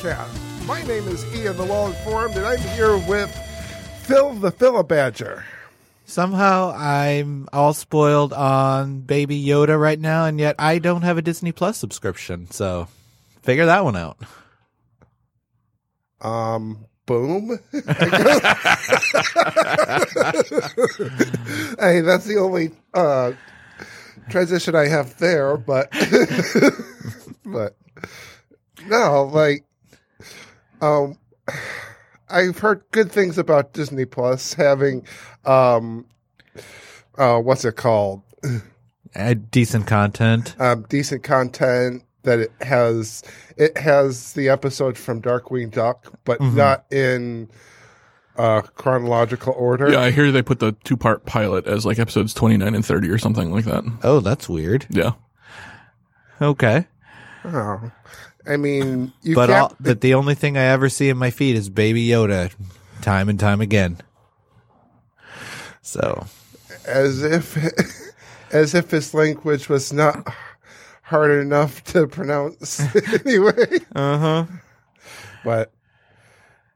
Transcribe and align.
Podcast. 0.00 0.66
My 0.66 0.82
name 0.82 1.06
is 1.08 1.24
Ian 1.34 1.56
the 1.56 1.64
Well 1.64 1.88
Informed, 1.88 2.36
and 2.36 2.46
I'm 2.46 2.58
here 2.58 2.96
with 2.96 3.30
Phil 4.02 4.32
the 4.34 4.50
Philibadger. 4.50 5.44
Somehow 6.06 6.72
I'm 6.74 7.48
all 7.52 7.74
spoiled 7.74 8.32
on 8.32 9.00
Baby 9.00 9.42
Yoda 9.44 9.78
right 9.80 10.00
now, 10.00 10.24
and 10.24 10.40
yet 10.40 10.56
I 10.58 10.78
don't 10.78 11.02
have 11.02 11.18
a 11.18 11.22
Disney 11.22 11.52
Plus 11.52 11.76
subscription. 11.76 12.50
So 12.50 12.88
figure 13.42 13.66
that 13.66 13.84
one 13.84 13.96
out. 13.96 14.18
Um, 16.20 16.86
boom. 17.06 17.58
hey, 17.72 17.90
that's 22.00 22.24
the 22.24 22.38
only 22.40 22.70
uh, 22.94 23.32
transition 24.30 24.74
I 24.74 24.88
have 24.88 25.18
there, 25.18 25.56
but 25.58 25.90
but 27.44 27.76
no, 28.86 29.24
like 29.24 29.64
um 30.80 31.16
I've 32.28 32.58
heard 32.58 32.82
good 32.92 33.10
things 33.10 33.38
about 33.38 33.72
Disney 33.72 34.04
Plus 34.04 34.54
having 34.54 35.06
um 35.44 36.06
uh 37.18 37.38
what's 37.38 37.64
it 37.64 37.76
called? 37.76 38.22
Uh, 39.14 39.34
decent 39.50 39.86
content. 39.86 40.54
Um 40.60 40.86
decent 40.88 41.22
content 41.22 42.04
that 42.22 42.38
it 42.38 42.52
has 42.60 43.22
it 43.56 43.76
has 43.76 44.32
the 44.34 44.48
episode 44.48 44.96
from 44.96 45.20
Darkwing 45.22 45.70
Duck, 45.70 46.12
but 46.24 46.40
not 46.40 46.84
in 46.92 47.48
uh 48.36 48.60
chronological 48.62 49.52
order. 49.56 49.90
Yeah, 49.90 50.00
I 50.00 50.10
hear 50.12 50.30
they 50.30 50.42
put 50.42 50.60
the 50.60 50.72
two 50.84 50.96
part 50.96 51.26
pilot 51.26 51.66
as 51.66 51.84
like 51.84 51.98
episodes 51.98 52.32
29 52.34 52.74
and 52.74 52.84
30 52.86 53.08
or 53.10 53.18
something 53.18 53.50
like 53.50 53.64
that. 53.64 53.84
Oh, 54.04 54.20
that's 54.20 54.48
weird. 54.48 54.86
Yeah. 54.88 55.12
Okay, 56.40 56.86
Oh. 57.44 57.90
I 58.46 58.56
mean, 58.56 59.12
you 59.22 59.34
but 59.34 59.48
can't. 59.48 59.72
all, 59.72 59.76
but 59.80 60.00
the 60.00 60.14
only 60.14 60.34
thing 60.34 60.56
I 60.56 60.64
ever 60.64 60.88
see 60.88 61.08
in 61.08 61.18
my 61.18 61.30
feed 61.30 61.56
is 61.56 61.68
Baby 61.68 62.06
Yoda, 62.08 62.52
time 63.02 63.28
and 63.28 63.38
time 63.38 63.60
again. 63.60 63.98
So 65.82 66.26
as 66.86 67.22
if 67.22 67.56
as 68.52 68.74
if 68.74 68.90
his 68.90 69.14
language 69.14 69.68
was 69.68 69.92
not 69.92 70.26
hard 71.02 71.30
enough 71.30 71.82
to 71.84 72.06
pronounce 72.06 72.80
anyway. 73.26 73.78
uh 73.94 74.18
huh. 74.18 74.46
But 75.44 75.72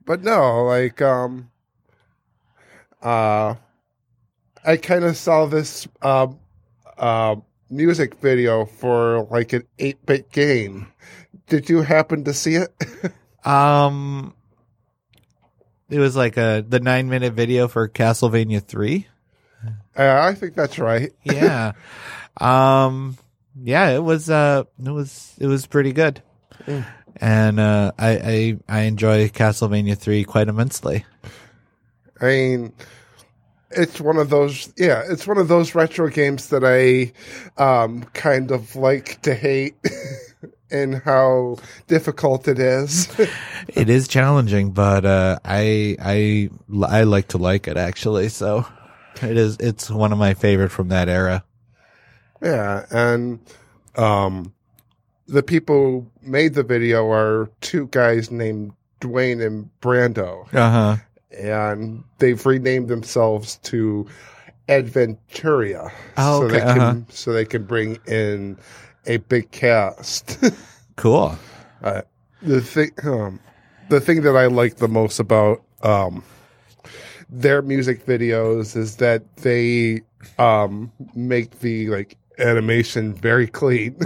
but 0.04 0.22
no, 0.22 0.64
like 0.64 1.00
um 1.02 1.50
uh 3.02 3.54
I 4.66 4.76
kind 4.78 5.04
of 5.04 5.16
saw 5.16 5.46
this 5.46 5.86
uh, 6.02 6.28
uh 6.96 7.36
music 7.70 8.14
video 8.16 8.64
for 8.64 9.26
like 9.30 9.52
an 9.52 9.64
8-bit 9.78 10.30
game. 10.32 10.86
Did 11.48 11.68
you 11.68 11.82
happen 11.82 12.24
to 12.24 12.32
see 12.34 12.54
it? 12.56 12.72
Um, 13.44 14.32
it 15.90 15.98
was 15.98 16.16
like 16.16 16.38
a 16.38 16.64
the 16.66 16.80
nine 16.80 17.10
minute 17.10 17.34
video 17.34 17.68
for 17.68 17.86
Castlevania 17.90 18.62
three. 18.64 19.06
uh, 19.94 20.20
I 20.22 20.32
think 20.32 20.54
that's 20.54 20.78
right. 20.78 21.12
yeah 21.24 21.72
um 22.40 23.18
yeah 23.62 23.90
it 23.90 24.02
was 24.02 24.30
uh 24.30 24.64
it 24.82 24.90
was 24.90 25.34
it 25.38 25.46
was 25.46 25.66
pretty 25.66 25.92
good 25.92 26.22
Mm. 26.66 26.86
and 27.20 27.60
uh 27.60 27.92
i 27.98 28.08
i 28.08 28.58
i 28.68 28.80
enjoy 28.84 29.28
castlevania 29.28 29.98
3 29.98 30.24
quite 30.24 30.48
immensely 30.48 31.04
I 32.20 32.24
mean, 32.24 32.72
it's 33.72 34.00
one 34.00 34.16
of 34.16 34.30
those, 34.30 34.72
yeah, 34.78 35.02
it's 35.10 35.26
one 35.26 35.36
of 35.36 35.48
those 35.48 35.74
retro 35.74 36.08
games 36.08 36.48
that 36.48 36.62
I 36.64 37.12
um, 37.62 38.04
kind 38.14 38.50
of 38.52 38.76
like 38.76 39.20
to 39.22 39.34
hate 39.34 39.74
and 40.74 40.96
how 41.02 41.56
difficult 41.86 42.48
it 42.48 42.58
is. 42.58 43.08
it 43.68 43.88
is 43.88 44.08
challenging 44.08 44.72
but 44.72 45.04
uh 45.04 45.38
i 45.44 45.96
i 46.00 46.50
i 46.88 47.02
like 47.04 47.28
to 47.28 47.38
like 47.38 47.66
it 47.66 47.76
actually 47.76 48.28
so 48.28 48.66
it 49.22 49.36
is 49.36 49.56
it's 49.60 49.90
one 49.90 50.12
of 50.12 50.18
my 50.18 50.34
favorite 50.34 50.70
from 50.70 50.88
that 50.88 51.08
era 51.08 51.44
yeah, 52.42 52.84
and 52.90 53.40
um, 53.96 54.52
the 55.26 55.42
people 55.42 55.76
who 55.76 56.10
made 56.20 56.52
the 56.52 56.62
video 56.62 57.10
are 57.10 57.48
two 57.62 57.86
guys 57.86 58.30
named 58.30 58.74
Dwayne 59.00 59.44
and 59.44 59.70
Brando, 59.80 60.52
uh-huh 60.52 60.96
and 61.30 62.04
they've 62.18 62.44
renamed 62.44 62.88
themselves 62.88 63.56
to 63.64 64.06
Adventuria, 64.68 65.90
Oh, 66.16 66.42
so 66.42 66.48
they 66.48 66.60
can 66.60 66.80
uh-huh. 66.80 67.00
so 67.08 67.32
they 67.32 67.44
can 67.44 67.64
bring 67.64 67.98
in 68.06 68.56
a 69.06 69.18
big 69.18 69.50
cast. 69.50 70.38
cool. 70.96 71.36
Uh, 71.82 72.02
the 72.42 72.60
thing, 72.60 72.90
um, 73.04 73.40
the 73.88 74.00
thing 74.00 74.22
that 74.22 74.36
I 74.36 74.46
like 74.46 74.76
the 74.76 74.88
most 74.88 75.20
about 75.20 75.62
um, 75.82 76.24
their 77.28 77.62
music 77.62 78.06
videos 78.06 78.76
is 78.76 78.96
that 78.96 79.36
they 79.38 80.02
um, 80.38 80.92
make 81.14 81.60
the 81.60 81.88
like 81.88 82.16
animation 82.38 83.14
very 83.14 83.46
clean. 83.46 83.96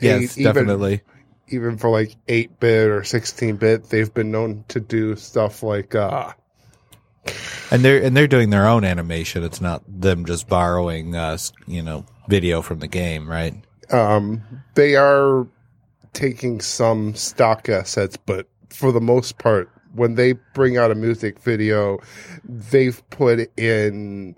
yes 0.00 0.38
even, 0.38 0.54
definitely. 0.54 1.00
Even 1.48 1.76
for 1.76 1.90
like 1.90 2.16
eight 2.28 2.58
bit 2.58 2.88
or 2.88 3.04
sixteen 3.04 3.56
bit, 3.56 3.90
they've 3.90 4.12
been 4.12 4.30
known 4.30 4.64
to 4.68 4.80
do 4.80 5.14
stuff 5.14 5.62
like 5.62 5.94
uh, 5.94 6.32
and 7.70 7.84
they're 7.84 8.02
and 8.02 8.16
they're 8.16 8.26
doing 8.26 8.50
their 8.50 8.66
own 8.66 8.84
animation. 8.84 9.42
It's 9.42 9.60
not 9.60 9.82
them 9.86 10.24
just 10.24 10.48
borrowing 10.48 11.14
uh 11.14 11.38
you 11.66 11.82
know 11.82 12.04
video 12.28 12.62
from 12.62 12.78
the 12.78 12.88
game 12.88 13.28
right 13.28 13.54
um, 13.92 14.42
they 14.74 14.96
are 14.96 15.46
taking 16.12 16.60
some 16.60 17.14
stock 17.14 17.68
assets, 17.68 18.16
but 18.16 18.48
for 18.70 18.92
the 18.92 19.00
most 19.00 19.38
part, 19.38 19.70
when 19.94 20.14
they 20.14 20.32
bring 20.54 20.76
out 20.76 20.90
a 20.90 20.94
music 20.94 21.38
video, 21.40 21.98
they've 22.44 23.02
put 23.10 23.50
in 23.58 24.36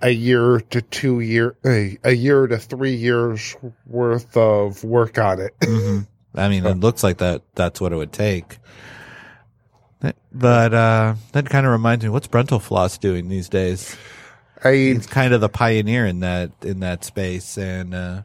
a 0.00 0.10
year 0.10 0.60
to 0.70 0.82
two 0.82 1.20
year, 1.20 1.56
a, 1.64 1.96
a 2.04 2.12
year 2.12 2.46
to 2.46 2.58
three 2.58 2.94
years 2.94 3.56
worth 3.86 4.36
of 4.36 4.82
work 4.82 5.18
on 5.18 5.40
it. 5.40 5.54
I 6.34 6.48
mean, 6.48 6.64
it 6.64 6.80
looks 6.80 7.02
like 7.02 7.18
that. 7.18 7.42
That's 7.54 7.80
what 7.80 7.92
it 7.92 7.96
would 7.96 8.12
take. 8.12 8.58
But 10.32 10.74
uh, 10.74 11.14
that 11.32 11.48
kind 11.48 11.66
of 11.66 11.72
reminds 11.72 12.04
me, 12.04 12.10
what's 12.10 12.26
brentalfloss 12.26 12.98
doing 12.98 13.28
these 13.28 13.48
days? 13.48 13.96
I 14.64 14.74
He's 14.74 15.06
kind 15.06 15.34
of 15.34 15.40
the 15.40 15.48
pioneer 15.48 16.06
in 16.06 16.20
that 16.20 16.50
in 16.62 16.80
that 16.80 17.04
space, 17.04 17.58
and 17.58 17.94
uh, 17.94 18.22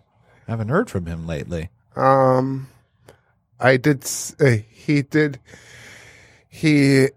I 0.48 0.52
haven't 0.52 0.70
heard 0.70 0.90
from 0.90 1.06
him 1.06 1.28
lately. 1.28 1.70
Um, 1.96 2.68
I 3.60 3.78
did. 3.78 4.06
uh, 4.40 4.58
He 4.70 5.02
did. 5.02 5.40
He 6.50 7.10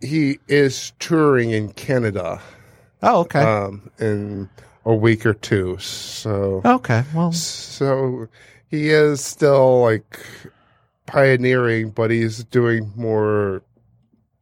he 0.00 0.38
is 0.48 0.92
touring 0.98 1.50
in 1.50 1.72
Canada. 1.72 2.40
Oh, 3.02 3.20
okay, 3.20 3.40
Um, 3.40 3.90
in 3.98 4.48
a 4.84 4.94
week 4.94 5.26
or 5.26 5.34
two. 5.34 5.76
So 5.78 6.62
okay. 6.64 7.04
Well, 7.14 7.32
so 7.32 8.28
he 8.68 8.88
is 8.90 9.20
still 9.24 9.82
like 9.82 10.18
pioneering, 11.06 11.90
but 11.90 12.10
he's 12.10 12.42
doing 12.44 12.92
more 12.96 13.62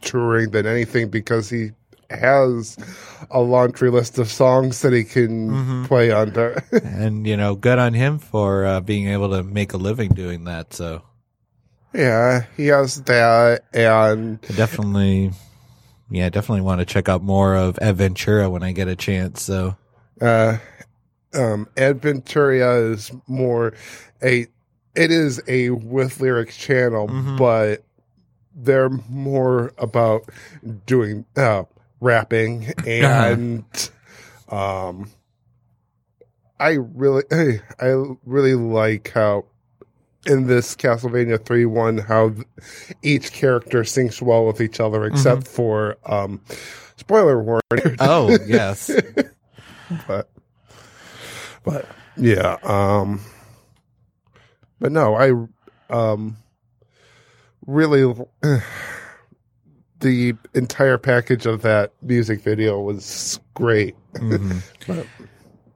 touring 0.03 0.51
than 0.51 0.67
anything 0.67 1.09
because 1.11 1.51
he 1.51 1.73
has 2.11 2.77
a 3.31 3.41
laundry 3.41 3.91
list 3.91 4.19
of 4.19 4.31
songs 4.31 4.83
that 4.83 4.93
he 4.93 5.05
can 5.05 5.51
Mhm. 5.51 5.87
play 5.87 6.11
under. 6.11 6.63
and 6.85 7.27
you 7.27 7.37
know, 7.37 7.55
good 7.55 7.79
on 7.79 7.95
him 7.95 8.19
for 8.19 8.65
uh, 8.67 8.81
being 8.81 9.09
able 9.09 9.31
to 9.31 9.43
make 9.43 9.73
a 9.73 9.77
living 9.77 10.11
doing 10.11 10.45
that. 10.45 10.75
So 10.75 11.03
yeah, 11.95 12.45
he 12.57 12.67
has 12.69 13.03
that, 13.03 13.65
and 13.73 14.39
I 14.49 14.53
definitely, 14.55 15.33
yeah, 16.09 16.29
definitely 16.29 16.63
want 16.63 16.81
to 16.81 16.85
check 16.85 17.09
out 17.09 17.23
more 17.23 17.57
of 17.57 17.77
Adventura 17.77 18.51
when 18.51 18.63
I 18.63 18.73
get 18.73 18.87
a 18.89 18.95
chance. 18.97 19.43
So 19.43 19.77
uh, 20.21 20.59
um, 21.35 21.69
is 21.77 23.13
more 23.27 23.73
a. 24.23 24.47
It 24.97 25.13
is 25.13 25.41
a 25.47 25.71
with 25.71 26.21
lyrics 26.21 26.57
channel, 26.57 27.07
Mhm. 27.09 27.39
but 27.39 27.85
they're 28.55 28.91
more 29.09 29.73
about 29.79 30.23
doing 30.87 31.25
uh, 31.37 31.63
rapping 32.01 32.73
and 32.87 33.91
um. 34.49 35.11
I 36.59 36.73
really, 36.73 37.23
I 37.81 38.05
really 38.27 38.55
like 38.55 39.13
how 39.15 39.47
in 40.27 40.47
this 40.47 40.77
Castlevania 40.77 41.43
3 41.43 41.65
one 41.65 41.97
how 41.97 42.35
each 43.03 43.33
character 43.33 43.83
syncs 43.83 44.21
well 44.21 44.45
with 44.47 44.61
each 44.61 44.79
other 44.79 45.05
except 45.07 45.49
for 45.49 45.97
um 46.05 46.43
spoiler 46.97 47.43
warning 47.43 47.97
Oh 48.01 48.37
yes. 48.47 48.91
but 50.07 50.29
but 51.65 51.87
yeah 52.19 52.59
um 52.63 53.23
but 54.79 54.93
no 54.93 55.15
i 55.15 55.33
um 55.89 56.37
really 57.67 58.03
the 60.01 60.35
entire 60.55 60.99
package 60.99 61.47
of 61.47 61.63
that 61.63 61.93
music 62.03 62.41
video 62.43 62.81
was 62.81 63.39
great 63.55 63.95
Mhm. 64.15 64.63
But- 64.87 65.07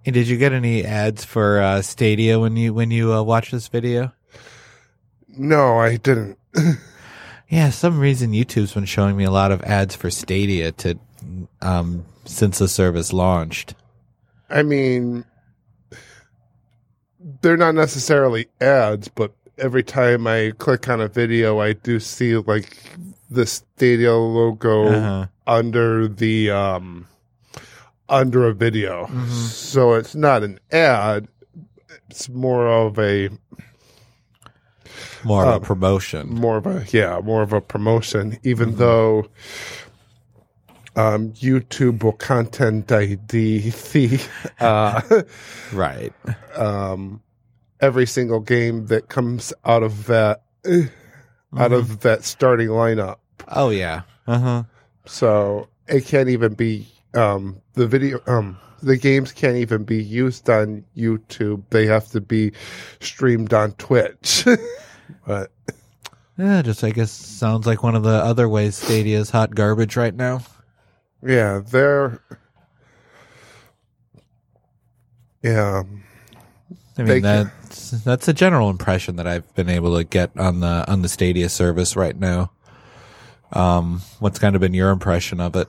And 0.06 0.12
did 0.15 0.29
you 0.29 0.37
get 0.37 0.53
any 0.53 0.85
ads 0.85 1.25
for 1.25 1.61
uh, 1.61 1.81
Stadia 1.82 2.38
when 2.38 2.56
you 2.56 2.75
when 2.75 2.91
you 2.91 3.12
uh, 3.12 3.23
watched 3.23 3.53
this 3.53 3.69
video? 3.69 4.12
no 5.37 5.79
i 5.79 5.97
didn't 5.97 6.38
Yeah, 7.50 7.71
some 7.71 8.00
reason 8.00 8.32
YouTube's 8.32 8.73
been 8.73 8.85
showing 8.87 9.17
me 9.17 9.25
a 9.25 9.31
lot 9.31 9.53
of 9.53 9.62
ads 9.62 9.94
for 9.94 10.11
Stadia 10.11 10.73
to 10.73 10.99
um 11.62 12.05
since 12.25 12.59
the 12.59 12.69
service 12.69 13.12
launched. 13.12 13.75
i 14.50 14.62
mean 14.62 15.25
they're 17.41 17.56
not 17.56 17.75
necessarily 17.75 18.47
ads 18.61 19.09
but 19.09 19.32
every 19.59 19.83
time 19.83 20.27
i 20.27 20.53
click 20.59 20.89
on 20.89 21.01
a 21.01 21.09
video 21.09 21.61
i 21.61 21.73
do 21.73 22.01
see 22.01 22.37
like 22.37 22.77
the 23.31 23.47
stadia 23.47 24.12
logo 24.15 24.89
Uh-huh. 24.93 25.27
under 25.47 26.09
the 26.09 26.51
um 26.51 27.06
under 28.09 28.47
a 28.47 28.53
video. 28.53 29.06
Mhm. 29.06 29.49
So 29.49 29.95
it's 29.95 30.15
not 30.15 30.43
an 30.43 30.61
ad. 30.71 31.27
It's 32.11 32.29
more 32.29 32.67
of 32.69 32.99
a 32.99 33.31
More 35.25 35.43
of 35.43 35.49
Um, 35.49 35.62
a 35.62 35.67
promotion. 35.67 36.29
more 36.29 36.59
of 36.59 36.67
a 36.67 36.85
yeah, 36.91 37.19
more 37.25 37.43
of 37.43 37.53
a 37.55 37.61
promotion, 37.62 38.39
even 38.43 38.71
Mm-hmm. 38.71 38.79
though 38.79 39.27
um 40.97 41.33
YouTube 41.33 42.03
will 42.05 42.12
content 42.12 42.93
ID 42.93 43.71
the 43.93 44.21
uh 44.61 45.01
Right. 45.73 46.12
um 46.56 47.21
every 47.85 48.07
single 48.07 48.41
game 48.41 48.87
that 48.87 49.09
comes 49.09 49.53
out 49.65 49.83
of 49.83 50.07
that 50.07 50.43
eh, 50.65 50.87
out 51.57 51.73
of 51.73 52.01
that 52.01 52.25
starting 52.25 52.69
lineup. 52.69 53.19
Oh 53.49 53.69
yeah. 53.69 54.03
Uh-huh. 54.27 54.65
So 55.05 55.69
it 55.87 56.07
can't 56.07 56.31
even 56.31 56.55
be 56.55 56.89
um 57.13 57.61
the 57.75 57.87
video 57.87 58.21
um 58.27 58.59
the 58.83 58.97
games 58.97 59.33
can't 59.33 59.57
even 59.57 59.85
be 59.85 60.03
used 60.03 60.49
on 60.49 60.85
YouTube. 60.97 61.63
They 61.71 61.87
have 61.87 62.09
to 62.11 62.21
be 62.21 62.53
streamed 63.01 63.53
on 63.53 63.73
Twitch. 63.73 64.47
but 65.27 65.51
Yeah, 66.39 66.63
just 66.63 66.83
I 66.83 66.91
guess 66.91 67.11
sounds 67.13 67.67
like 67.67 67.83
one 67.83 67.95
of 67.95 68.03
the 68.03 68.09
other 68.25 68.49
ways 68.49 68.77
Stadia's 68.77 69.29
hot 69.31 69.55
garbage 69.55 69.97
right 69.97 70.15
now. 70.15 70.41
yeah, 71.23 71.61
they're 71.65 72.19
yeah. 75.43 75.83
I 76.96 77.02
mean 77.02 77.23
that's 77.23 77.91
that's 77.91 78.29
a 78.29 78.32
general 78.32 78.70
impression 78.70 79.17
that 79.17 79.26
I've 79.26 79.52
been 79.55 79.69
able 79.69 79.96
to 79.96 80.05
get 80.05 80.31
on 80.38 80.61
the 80.61 80.85
on 80.91 81.02
the 81.02 81.08
Stadia 81.08 81.49
service 81.49 81.96
right 81.96 82.17
now. 82.19 82.52
Um, 83.52 84.00
what's 84.20 84.38
kind 84.38 84.55
of 84.55 84.61
been 84.61 84.75
your 84.75 84.91
impression 84.91 85.41
of 85.41 85.56
it? 85.56 85.69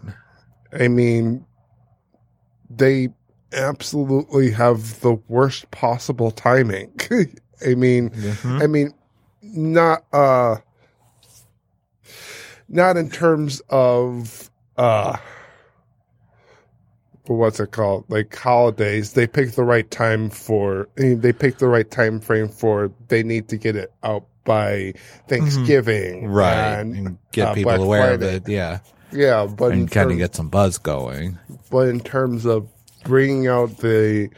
I 0.78 0.88
mean 0.88 1.46
they 2.70 3.10
absolutely 3.54 4.52
have 4.52 5.00
the 5.02 5.14
worst 5.28 5.72
possible 5.72 6.32
timing. 6.32 6.92
I 7.66 7.74
mean 7.76 8.10
Mhm. 8.12 8.62
I 8.62 8.68
mean, 8.68 8.94
not 9.42 10.04
uh, 10.12 10.58
not 12.68 12.98
in 12.98 13.10
terms 13.10 13.62
of 13.70 14.50
uh, 14.78 15.18
what's 17.28 17.60
it 17.60 17.72
called? 17.72 18.06
Like 18.10 18.36
holidays. 18.36 19.14
They 19.14 19.28
pick 19.28 19.52
the 19.54 19.64
right 19.64 19.90
time 19.90 20.30
for. 20.30 20.88
They 20.96 21.34
pick 21.34 21.58
the 21.58 21.68
right 21.68 21.90
time 21.90 22.20
frame 22.20 22.50
for. 22.50 22.92
They 23.08 23.24
need 23.24 23.48
to 23.50 23.58
get 23.58 23.76
it 23.76 23.92
out 24.04 24.26
by 24.44 24.94
Thanksgiving, 25.28 26.24
Mm-hmm. 26.24 26.32
Right, 26.34 26.80
and, 26.80 26.96
and 26.96 27.18
get 27.32 27.48
uh, 27.50 27.54
people 27.56 27.72
Black 27.72 27.80
aware 27.80 28.14
of 28.14 28.22
it. 28.22 28.48
Yeah, 28.48 28.80
Yeah, 29.12 29.48
but 29.48 29.72
and 29.72 29.90
kind 29.90 30.12
of 30.12 30.18
get 30.18 30.36
some 30.36 30.50
buzz 30.50 30.78
going. 30.78 31.38
but 31.72 31.88
in 31.88 32.00
terms 32.00 32.46
of 32.46 32.70
bringing 33.04 33.48
out 33.48 33.78
the 33.78 34.30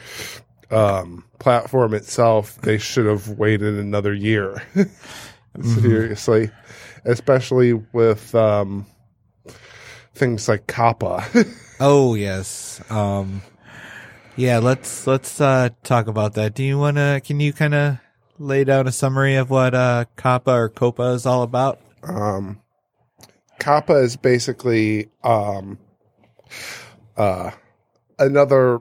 um, 0.71 1.25
platform 1.39 1.93
itself, 1.93 2.59
they 2.61 2.77
should 2.77 3.05
have 3.05 3.29
waited 3.29 3.75
another 3.75 4.13
year. 4.13 4.63
Seriously, 5.61 6.51
especially 7.05 7.73
with 7.73 8.33
um, 8.35 8.85
things 10.13 10.47
like 10.47 10.67
COPPA. 10.67 11.47
Oh 11.79 12.15
yes. 12.15 12.81
Um, 12.89 13.41
yeah. 14.35 14.59
Let's 14.59 15.07
let's 15.07 15.39
uh, 15.41 15.69
talk 15.83 16.07
about 16.07 16.33
that. 16.35 16.53
Do 16.53 16.63
you 16.63 16.77
want 16.77 16.97
to? 16.97 17.21
Can 17.24 17.39
you 17.39 17.53
kind 17.53 17.74
of 17.74 17.97
lay 18.39 18.63
down 18.63 18.88
a 18.88 18.91
summary 18.91 19.35
of 19.35 19.50
what 19.50 19.74
uh, 19.74 20.06
COPPA 20.15 20.47
or 20.47 20.69
COPPA 20.69 21.15
is 21.15 21.25
all 21.25 21.44
about? 21.44 21.79
um, 22.03 22.62
COPPA 23.59 24.03
is 24.03 24.15
basically 24.15 25.09
um, 25.24 25.77
uh, 27.15 27.51
another. 28.19 28.80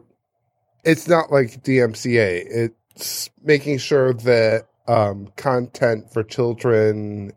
It's 0.84 1.08
not 1.08 1.32
like 1.32 1.62
DMCA. 1.62 2.44
It's 2.49 3.31
making 3.42 3.78
sure 3.78 4.12
that 4.12 4.69
um, 4.87 5.32
content 5.37 6.12
for 6.12 6.22
children 6.22 7.32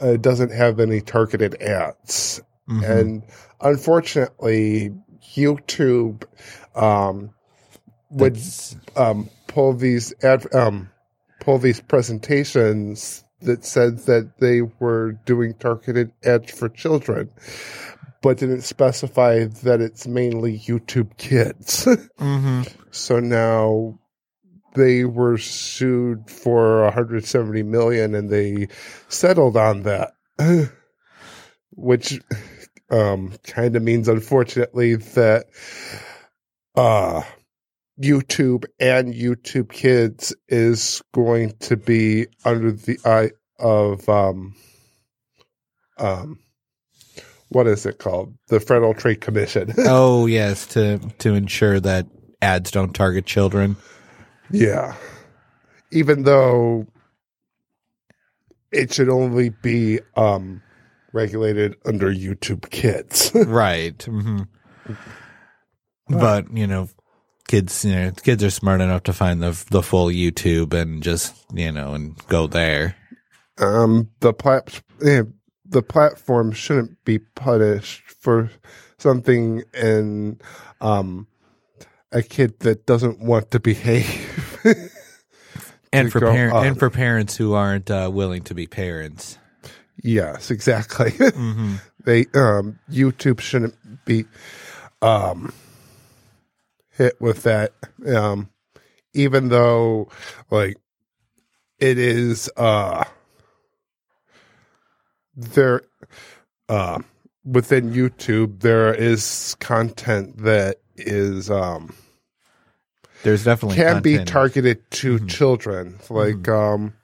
uh, 0.00 0.16
doesn't 0.16 0.52
have 0.52 0.80
any 0.80 1.00
targeted 1.00 1.60
ads. 1.60 2.40
Mhm. 2.70 2.84
and 2.98 3.22
unfortunately 3.60 4.92
youtube 5.34 6.22
um 6.76 7.30
would 8.10 8.38
um 8.96 9.28
pull 9.48 9.72
these 9.74 10.14
ad 10.22 10.46
um 10.54 10.88
pull 11.40 11.58
these 11.58 11.80
presentations 11.80 13.24
that 13.42 13.64
said 13.64 13.98
that 14.06 14.38
they 14.38 14.62
were 14.62 15.12
doing 15.24 15.54
targeted 15.54 16.12
ads 16.24 16.52
for 16.52 16.68
children 16.68 17.28
but 18.22 18.38
didn't 18.38 18.62
specify 18.62 19.44
that 19.64 19.80
it's 19.80 20.06
mainly 20.06 20.58
youtube 20.58 21.16
kids 21.16 21.84
Mhm. 22.20 22.70
so 22.90 23.18
now 23.18 23.98
they 24.74 25.04
were 25.04 25.38
sued 25.38 26.30
for 26.30 26.84
170 26.84 27.62
million 27.64 28.14
and 28.14 28.30
they 28.30 28.68
settled 29.08 29.56
on 29.56 29.82
that 29.82 30.12
which 31.74 32.20
um 32.90 33.32
kind 33.44 33.76
of 33.76 33.82
means 33.82 34.08
unfortunately 34.08 34.96
that 34.96 35.46
uh 36.74 37.22
YouTube 38.00 38.64
and 38.78 39.12
YouTube 39.12 39.70
Kids 39.70 40.34
is 40.48 41.02
going 41.12 41.52
to 41.60 41.76
be 41.76 42.26
under 42.44 42.72
the 42.72 42.98
eye 43.04 43.30
of 43.58 44.08
um 44.08 44.54
um 45.98 46.38
what 47.50 47.66
is 47.66 47.84
it 47.84 47.98
called? 47.98 48.32
The 48.46 48.60
Federal 48.60 48.94
Trade 48.94 49.20
Commission. 49.20 49.74
oh 49.78 50.26
yes, 50.26 50.66
to 50.68 50.98
to 51.18 51.34
ensure 51.34 51.80
that 51.80 52.06
ads 52.40 52.70
don't 52.70 52.94
target 52.94 53.26
children. 53.26 53.76
Yeah. 54.50 54.94
Even 55.90 56.22
though 56.22 56.86
it 58.72 58.94
should 58.94 59.08
only 59.08 59.50
be 59.50 60.00
um 60.16 60.62
regulated 61.12 61.76
under 61.84 62.12
YouTube 62.12 62.70
Kids. 62.70 63.30
right. 63.34 64.00
hmm 64.02 64.42
But 66.08 66.52
you 66.56 66.66
know, 66.66 66.88
kids, 67.48 67.84
you 67.84 67.94
know, 67.94 68.10
kids 68.12 68.42
are 68.42 68.50
smart 68.50 68.80
enough 68.80 69.04
to 69.04 69.12
find 69.12 69.42
the 69.42 69.52
the 69.70 69.82
full 69.82 70.06
YouTube 70.08 70.72
and 70.74 71.02
just 71.02 71.34
you 71.54 71.70
know 71.72 71.94
and 71.94 72.16
go 72.28 72.46
there. 72.46 72.96
um 73.58 74.08
the 74.20 74.32
plat 74.32 74.82
eh, 75.04 75.22
the 75.66 75.82
platform 75.82 76.50
shouldn't 76.52 77.02
be 77.04 77.18
punished 77.18 78.02
for 78.20 78.50
something 78.98 79.62
in 79.74 80.40
um 80.80 81.26
a 82.12 82.22
kid 82.22 82.58
that 82.60 82.86
doesn't 82.86 83.20
want 83.20 83.50
to 83.52 83.60
behave. 83.60 84.58
And 85.92 86.06
To 86.06 86.10
for 86.12 86.20
par- 86.20 86.64
and 86.64 86.78
for 86.78 86.88
parents 86.88 87.36
who 87.36 87.54
aren't 87.54 87.90
uh, 87.90 88.08
willing 88.12 88.42
to 88.44 88.54
be 88.54 88.68
parents. 88.68 89.38
Yes, 90.02 90.50
exactly. 90.50 91.10
hmm 91.12 91.76
they 92.04 92.26
um 92.34 92.78
YouTube 92.90 93.40
shouldn't 93.40 93.74
be 94.04 94.24
um 95.02 95.52
hit 96.90 97.20
with 97.20 97.42
that 97.44 97.72
um 98.06 98.48
even 99.14 99.48
though 99.48 100.08
like 100.50 100.76
it 101.78 101.98
is 101.98 102.50
uh 102.56 103.04
there 105.36 105.82
uh 106.68 106.98
within 107.44 107.92
YouTube 107.92 108.60
there 108.60 108.92
is 108.94 109.56
content 109.60 110.36
that 110.38 110.76
is 110.96 111.50
um 111.50 111.94
There's 113.22 113.44
definitely 113.44 113.76
can 113.76 114.02
be 114.02 114.18
targeted 114.24 114.90
to 114.92 115.18
Mhm. 115.18 115.28
children 115.28 115.98
like 116.10 116.48
um 116.48 116.94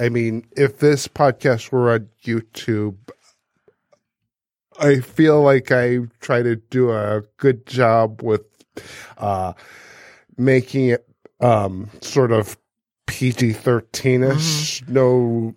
I 0.00 0.08
mean, 0.08 0.46
if 0.56 0.78
this 0.78 1.06
podcast 1.06 1.70
were 1.70 1.92
on 1.92 2.08
YouTube, 2.24 2.96
I 4.78 5.00
feel 5.00 5.42
like 5.42 5.70
I 5.70 5.98
try 6.20 6.42
to 6.42 6.56
do 6.56 6.90
a 6.90 7.22
good 7.36 7.66
job 7.66 8.22
with 8.22 8.42
uh, 9.18 9.52
making 10.38 10.88
it 10.88 11.06
um, 11.40 11.90
sort 12.00 12.32
of 12.32 12.56
PG 13.06 13.52
13 13.52 14.22
ish. 14.22 14.82
No 14.88 15.54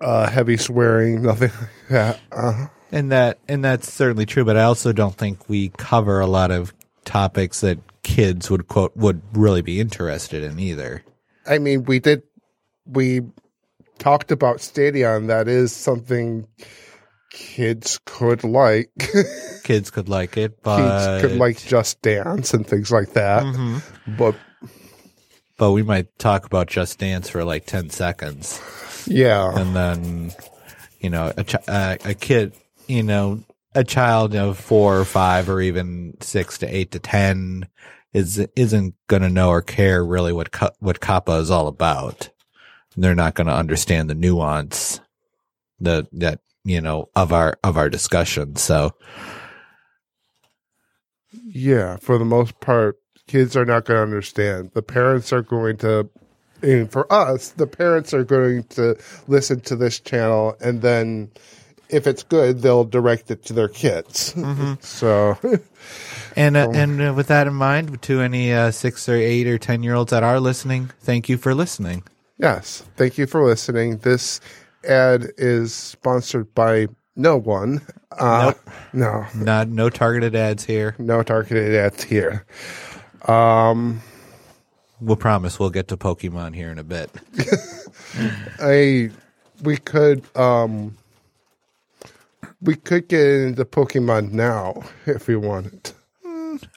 uh, 0.00 0.28
heavy 0.30 0.56
swearing, 0.56 1.22
nothing 1.22 1.50
like 1.60 1.88
that. 1.90 2.20
Uh, 2.32 2.66
And 2.90 3.12
that 3.12 3.38
and 3.48 3.64
that's 3.64 3.92
certainly 3.92 4.26
true, 4.26 4.44
but 4.44 4.56
I 4.56 4.62
also 4.62 4.92
don't 4.92 5.14
think 5.16 5.48
we 5.48 5.68
cover 5.76 6.20
a 6.20 6.26
lot 6.26 6.50
of 6.50 6.74
topics 7.04 7.60
that 7.60 7.78
kids 8.02 8.50
would 8.50 8.68
quote 8.68 8.96
would 8.96 9.22
really 9.34 9.62
be 9.62 9.80
interested 9.80 10.42
in 10.42 10.58
either. 10.58 11.02
I 11.46 11.58
mean, 11.58 11.84
we 11.84 11.98
did, 11.98 12.22
we 12.86 13.22
talked 14.02 14.32
about 14.32 14.60
Stadia, 14.60 15.16
and 15.16 15.30
that 15.30 15.46
is 15.48 15.72
something 15.72 16.46
kids 17.30 18.00
could 18.04 18.44
like. 18.44 18.90
Kids 19.62 19.92
could 19.92 20.08
like 20.08 20.36
it, 20.36 20.60
but 20.64 21.20
kids 21.20 21.22
could 21.22 21.38
like 21.38 21.62
Just 21.62 22.02
Dance 22.02 22.52
and 22.52 22.66
things 22.66 22.90
like 22.90 23.12
that. 23.12 23.44
Mm-hmm. 23.44 24.16
But 24.16 24.34
but 25.56 25.70
we 25.70 25.84
might 25.84 26.18
talk 26.18 26.44
about 26.44 26.66
Just 26.66 26.98
Dance 26.98 27.30
for 27.30 27.44
like 27.44 27.64
ten 27.64 27.88
seconds, 27.88 28.60
yeah, 29.06 29.56
and 29.56 29.76
then 29.76 30.32
you 30.98 31.10
know 31.10 31.32
a 31.36 31.44
ch- 31.44 31.68
uh, 31.68 31.96
a 32.04 32.14
kid, 32.14 32.54
you 32.88 33.04
know, 33.04 33.44
a 33.72 33.84
child 33.84 34.34
of 34.34 34.58
four 34.58 34.98
or 34.98 35.04
five 35.04 35.48
or 35.48 35.60
even 35.60 36.14
six 36.20 36.58
to 36.58 36.66
eight 36.66 36.90
to 36.90 36.98
ten 36.98 37.68
is 38.12 38.44
isn't 38.56 38.96
going 39.06 39.22
to 39.22 39.30
know 39.30 39.50
or 39.50 39.62
care 39.62 40.04
really 40.04 40.32
what 40.32 40.50
Ka- 40.50 40.74
what 40.80 40.98
COPPA 40.98 41.40
is 41.40 41.52
all 41.52 41.68
about. 41.68 42.30
They're 42.96 43.14
not 43.14 43.34
going 43.34 43.46
to 43.46 43.54
understand 43.54 44.10
the 44.10 44.14
nuance 44.14 45.00
the 45.82 46.06
that 46.12 46.40
you 46.64 46.80
know 46.80 47.08
of 47.14 47.32
our 47.32 47.58
of 47.62 47.76
our 47.76 47.90
discussion. 47.90 48.56
So 48.56 48.94
yeah, 51.44 51.96
for 51.96 52.18
the 52.18 52.24
most 52.24 52.60
part, 52.60 52.98
kids 53.26 53.56
are 53.56 53.64
not 53.64 53.84
going 53.84 53.98
to 53.98 54.02
understand. 54.02 54.70
The 54.74 54.82
parents 54.82 55.32
are 55.32 55.42
going 55.42 55.78
to, 55.78 56.08
and 56.62 56.90
for 56.90 57.12
us, 57.12 57.50
the 57.50 57.66
parents 57.66 58.14
are 58.14 58.24
going 58.24 58.64
to 58.64 58.96
listen 59.26 59.60
to 59.62 59.76
this 59.76 60.00
channel, 60.00 60.56
and 60.60 60.82
then 60.82 61.30
if 61.88 62.06
it's 62.06 62.22
good, 62.22 62.60
they'll 62.62 62.84
direct 62.84 63.30
it 63.30 63.44
to 63.46 63.52
their 63.52 63.68
kids. 63.68 64.34
So, 64.80 65.38
And 66.36 66.56
uh, 66.56 66.70
and 66.70 67.00
uh, 67.02 67.12
with 67.14 67.28
that 67.28 67.46
in 67.46 67.54
mind, 67.54 68.00
to 68.02 68.20
any 68.20 68.52
uh, 68.52 68.70
six 68.70 69.08
or 69.08 69.14
eight 69.14 69.46
or 69.46 69.58
ten 69.58 69.82
year 69.82 69.94
olds 69.94 70.10
that 70.10 70.22
are 70.22 70.40
listening, 70.40 70.90
thank 71.00 71.28
you 71.28 71.36
for 71.36 71.54
listening. 71.54 72.04
Yes, 72.42 72.84
thank 72.96 73.16
you 73.16 73.26
for 73.26 73.42
listening. 73.44 73.98
This 73.98 74.40
ad 74.86 75.28
is 75.38 75.74
sponsored 75.74 76.52
by 76.54 76.88
no 77.16 77.36
one. 77.38 77.80
Uh, 78.18 78.52
No, 78.92 79.24
Not 79.34 79.68
no 79.68 79.88
targeted 79.88 80.34
ads 80.36 80.64
here. 80.64 80.94
no 80.98 81.22
targeted 81.22 81.74
ads 81.74 82.02
here. 82.04 82.44
Um, 83.26 84.02
We'll 85.00 85.16
promise 85.16 85.58
we'll 85.58 85.70
get 85.70 85.88
to 85.88 85.96
Pokemon 85.96 86.54
here 86.54 86.70
in 86.70 86.78
a 86.78 86.84
bit. 86.84 87.10
I 88.60 89.10
we 89.62 89.76
could 89.78 90.22
um 90.36 90.96
we 92.60 92.76
could 92.76 93.08
get 93.08 93.26
into 93.26 93.64
Pokemon 93.64 94.30
now 94.30 94.82
if 95.06 95.26
we 95.26 95.34
wanted. 95.34 95.90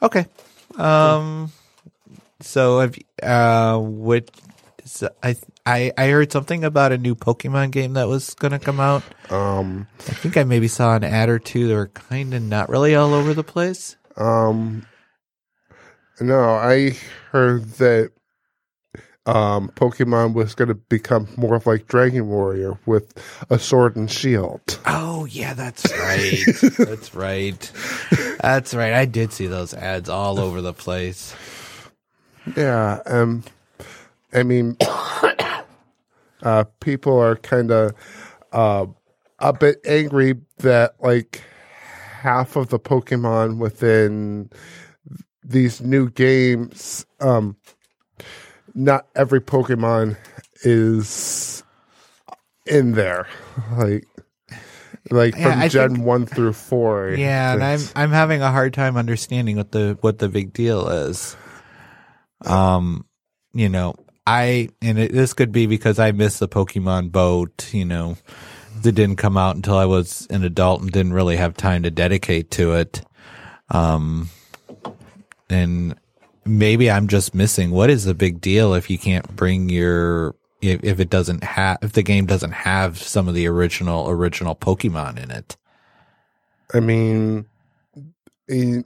Okay. 0.01 0.25
Um. 0.77 1.51
So 2.41 2.79
have 2.79 2.95
uh, 3.21 3.77
what? 3.77 4.31
So 4.85 5.09
I 5.21 5.35
I 5.65 5.91
I 5.97 6.07
heard 6.09 6.31
something 6.31 6.63
about 6.63 6.91
a 6.91 6.97
new 6.97 7.15
Pokemon 7.15 7.71
game 7.71 7.93
that 7.93 8.07
was 8.07 8.33
going 8.35 8.51
to 8.51 8.59
come 8.59 8.79
out. 8.79 9.03
Um, 9.31 9.87
I 9.99 10.13
think 10.13 10.37
I 10.37 10.43
maybe 10.43 10.67
saw 10.67 10.95
an 10.95 11.03
ad 11.03 11.29
or 11.29 11.39
two 11.39 11.67
that 11.67 11.73
were 11.75 11.87
kind 11.87 12.33
of 12.33 12.41
not 12.43 12.69
really 12.69 12.95
all 12.95 13.13
over 13.13 13.33
the 13.33 13.43
place. 13.43 13.95
um, 14.17 14.85
no, 16.21 16.39
I 16.51 16.91
heard 17.31 17.65
that 17.73 18.11
um, 19.25 19.69
Pokemon 19.75 20.33
was 20.33 20.53
going 20.55 20.67
to 20.69 20.75
become 20.75 21.27
more 21.35 21.55
of 21.55 21.65
like 21.65 21.87
Dragon 21.87 22.27
Warrior 22.27 22.77
with 22.85 23.11
a 23.49 23.57
sword 23.59 23.95
and 23.95 24.09
shield. 24.09 24.79
Oh 24.85 25.25
yeah, 25.25 25.53
that's 25.55 25.91
right. 25.99 26.43
that's 26.77 27.15
right. 27.15 27.71
That's 28.39 28.73
right. 28.75 28.93
I 28.93 29.05
did 29.05 29.33
see 29.33 29.47
those 29.47 29.73
ads 29.73 30.07
all 30.09 30.39
over 30.39 30.61
the 30.61 30.73
place. 30.73 31.35
Yeah, 32.55 32.99
um, 33.07 33.43
I 34.31 34.43
mean, 34.43 34.77
uh, 36.45 36.63
people 36.79 37.19
are 37.19 37.35
kind 37.35 37.71
of 37.71 37.91
uh, 38.53 38.85
a 39.39 39.51
bit 39.51 39.79
angry 39.85 40.35
that 40.59 40.95
like 41.01 41.41
half 42.21 42.55
of 42.55 42.69
the 42.69 42.79
Pokemon 42.79 43.57
within 43.57 44.49
these 45.43 45.81
new 45.81 46.09
games, 46.09 47.05
um, 47.19 47.57
not 48.73 49.07
every 49.15 49.41
Pokemon 49.41 50.17
is 50.63 51.63
in 52.65 52.93
there, 52.93 53.27
like. 53.73 54.05
Like 55.11 55.35
Yeah, 55.35 55.51
from 55.51 55.61
I 55.61 55.67
Gen 55.67 55.93
think- 55.93 56.03
one 56.07 56.25
through 56.25 56.53
four. 56.53 57.11
Yeah, 57.15 57.53
and 57.53 57.63
I'm 57.63 57.79
I'm 57.95 58.09
having 58.09 58.41
a 58.41 58.49
hard 58.49 58.73
time 58.73 58.97
understanding 58.97 59.55
what 59.55 59.71
the 59.71 59.95
what 60.01 60.17
the 60.17 60.27
big 60.29 60.51
deal 60.51 60.87
is. 60.89 61.37
Um, 62.43 63.05
you 63.53 63.69
know, 63.69 63.93
I 64.27 64.69
and 64.81 64.97
it, 64.97 65.11
this 65.11 65.33
could 65.33 65.51
be 65.51 65.67
because 65.67 65.99
I 65.99 66.11
missed 66.11 66.39
the 66.39 66.47
Pokemon 66.47 67.11
boat. 67.11 67.73
You 67.73 67.85
know, 67.85 68.17
that 68.81 68.93
didn't 68.93 69.17
come 69.17 69.37
out 69.37 69.55
until 69.55 69.77
I 69.77 69.85
was 69.85 70.27
an 70.29 70.43
adult 70.43 70.81
and 70.81 70.91
didn't 70.91 71.13
really 71.13 71.37
have 71.37 71.55
time 71.55 71.83
to 71.83 71.91
dedicate 71.91 72.51
to 72.51 72.73
it. 72.73 73.01
Um, 73.69 74.29
and 75.49 75.95
maybe 76.45 76.89
I'm 76.89 77.07
just 77.07 77.33
missing 77.33 77.71
what 77.71 77.89
is 77.89 78.05
the 78.05 78.13
big 78.13 78.41
deal 78.41 78.73
if 78.73 78.89
you 78.89 78.97
can't 78.97 79.35
bring 79.35 79.69
your 79.69 80.35
if, 80.61 80.83
if 80.83 80.99
it 80.99 81.09
doesn't 81.09 81.43
have 81.43 81.79
if 81.81 81.93
the 81.93 82.03
game 82.03 82.25
doesn't 82.25 82.51
have 82.51 82.97
some 82.97 83.27
of 83.27 83.33
the 83.33 83.47
original 83.47 84.09
original 84.09 84.55
Pokemon 84.55 85.21
in 85.21 85.31
it. 85.31 85.57
I 86.73 86.79
mean, 86.79 87.45
in, 88.47 88.85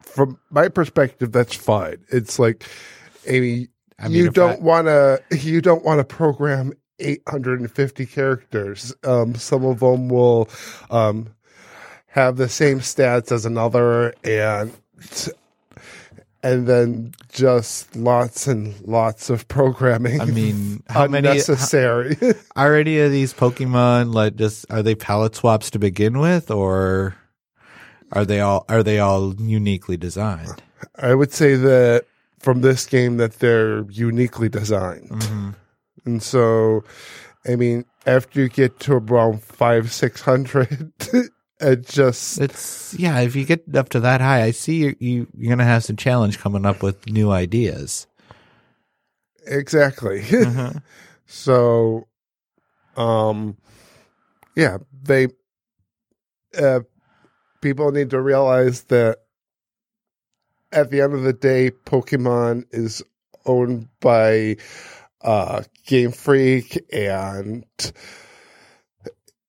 from 0.00 0.38
my 0.50 0.68
perspective, 0.68 1.32
that's 1.32 1.54
fine. 1.54 1.98
It's 2.08 2.38
like, 2.38 2.64
I 3.28 3.40
mean, 3.40 3.68
I 3.98 4.08
mean, 4.08 4.16
you 4.16 4.30
don't 4.30 4.60
want 4.60 4.86
to, 4.86 5.22
you 5.30 5.60
don't 5.60 5.84
want 5.84 5.98
to 6.00 6.04
program 6.04 6.72
850 6.98 8.06
characters. 8.06 8.94
Um, 9.04 9.34
some 9.34 9.64
of 9.64 9.80
them 9.80 10.08
will, 10.08 10.48
um, 10.90 11.34
have 12.06 12.36
the 12.36 12.48
same 12.48 12.80
stats 12.80 13.30
as 13.30 13.44
another 13.44 14.14
and, 14.24 14.72
and 16.46 16.66
then 16.68 17.12
just 17.32 17.96
lots 17.96 18.46
and 18.46 18.74
lots 18.86 19.30
of 19.30 19.48
programming. 19.48 20.20
I 20.20 20.26
mean, 20.26 20.82
how 20.88 21.08
many 21.08 21.28
unnecessary. 21.28 22.16
are 22.56 22.76
any 22.76 23.00
of 23.00 23.10
these 23.10 23.34
Pokemon 23.34 24.14
like 24.14 24.36
just 24.36 24.64
are 24.70 24.82
they 24.82 24.94
palette 24.94 25.34
swaps 25.34 25.70
to 25.72 25.78
begin 25.80 26.18
with, 26.18 26.50
or 26.50 27.16
are 28.12 28.24
they 28.24 28.40
all 28.40 28.64
are 28.68 28.84
they 28.84 29.00
all 29.00 29.34
uniquely 29.34 29.96
designed? 29.96 30.62
I 30.96 31.14
would 31.14 31.32
say 31.32 31.56
that 31.56 32.06
from 32.46 32.60
this 32.60 32.86
game 32.86 33.16
that 33.16 33.40
they're 33.40 33.82
uniquely 33.90 34.48
designed. 34.48 35.10
And 36.04 36.22
so, 36.22 36.84
I 37.44 37.56
mean, 37.56 37.84
after 38.06 38.40
you 38.40 38.48
get 38.48 38.78
to 38.86 38.92
around 38.92 39.42
five, 39.42 39.90
six 39.92 40.20
hundred, 40.20 40.92
it 41.60 41.88
just 41.88 42.40
It's 42.40 42.94
yeah. 42.96 43.18
If 43.18 43.34
you 43.34 43.44
get 43.44 43.74
up 43.74 43.88
to 43.88 44.00
that 44.00 44.20
high, 44.20 44.44
I 44.44 44.52
see 44.52 44.76
you, 44.76 44.96
you 45.00 45.26
you're 45.36 45.50
gonna 45.50 45.64
have 45.64 45.82
some 45.82 45.96
challenge 45.96 46.38
coming 46.38 46.64
up 46.64 46.84
with 46.84 47.08
new 47.08 47.32
ideas. 47.32 48.06
exactly. 49.44 50.22
so, 51.26 52.06
um, 52.96 53.56
yeah, 54.54 54.78
they, 55.02 55.26
uh, 56.56 56.78
people 57.60 57.90
need 57.90 58.10
to 58.10 58.20
realize 58.20 58.84
that 58.84 59.18
at 60.72 60.90
the 60.90 61.00
end 61.00 61.14
of 61.14 61.22
the 61.22 61.32
day, 61.32 61.70
Pokemon 61.70 62.64
is 62.70 63.02
owned 63.44 63.88
by 64.00 64.56
uh, 65.22 65.62
Game 65.86 66.12
Freak 66.12 66.84
and 66.92 67.64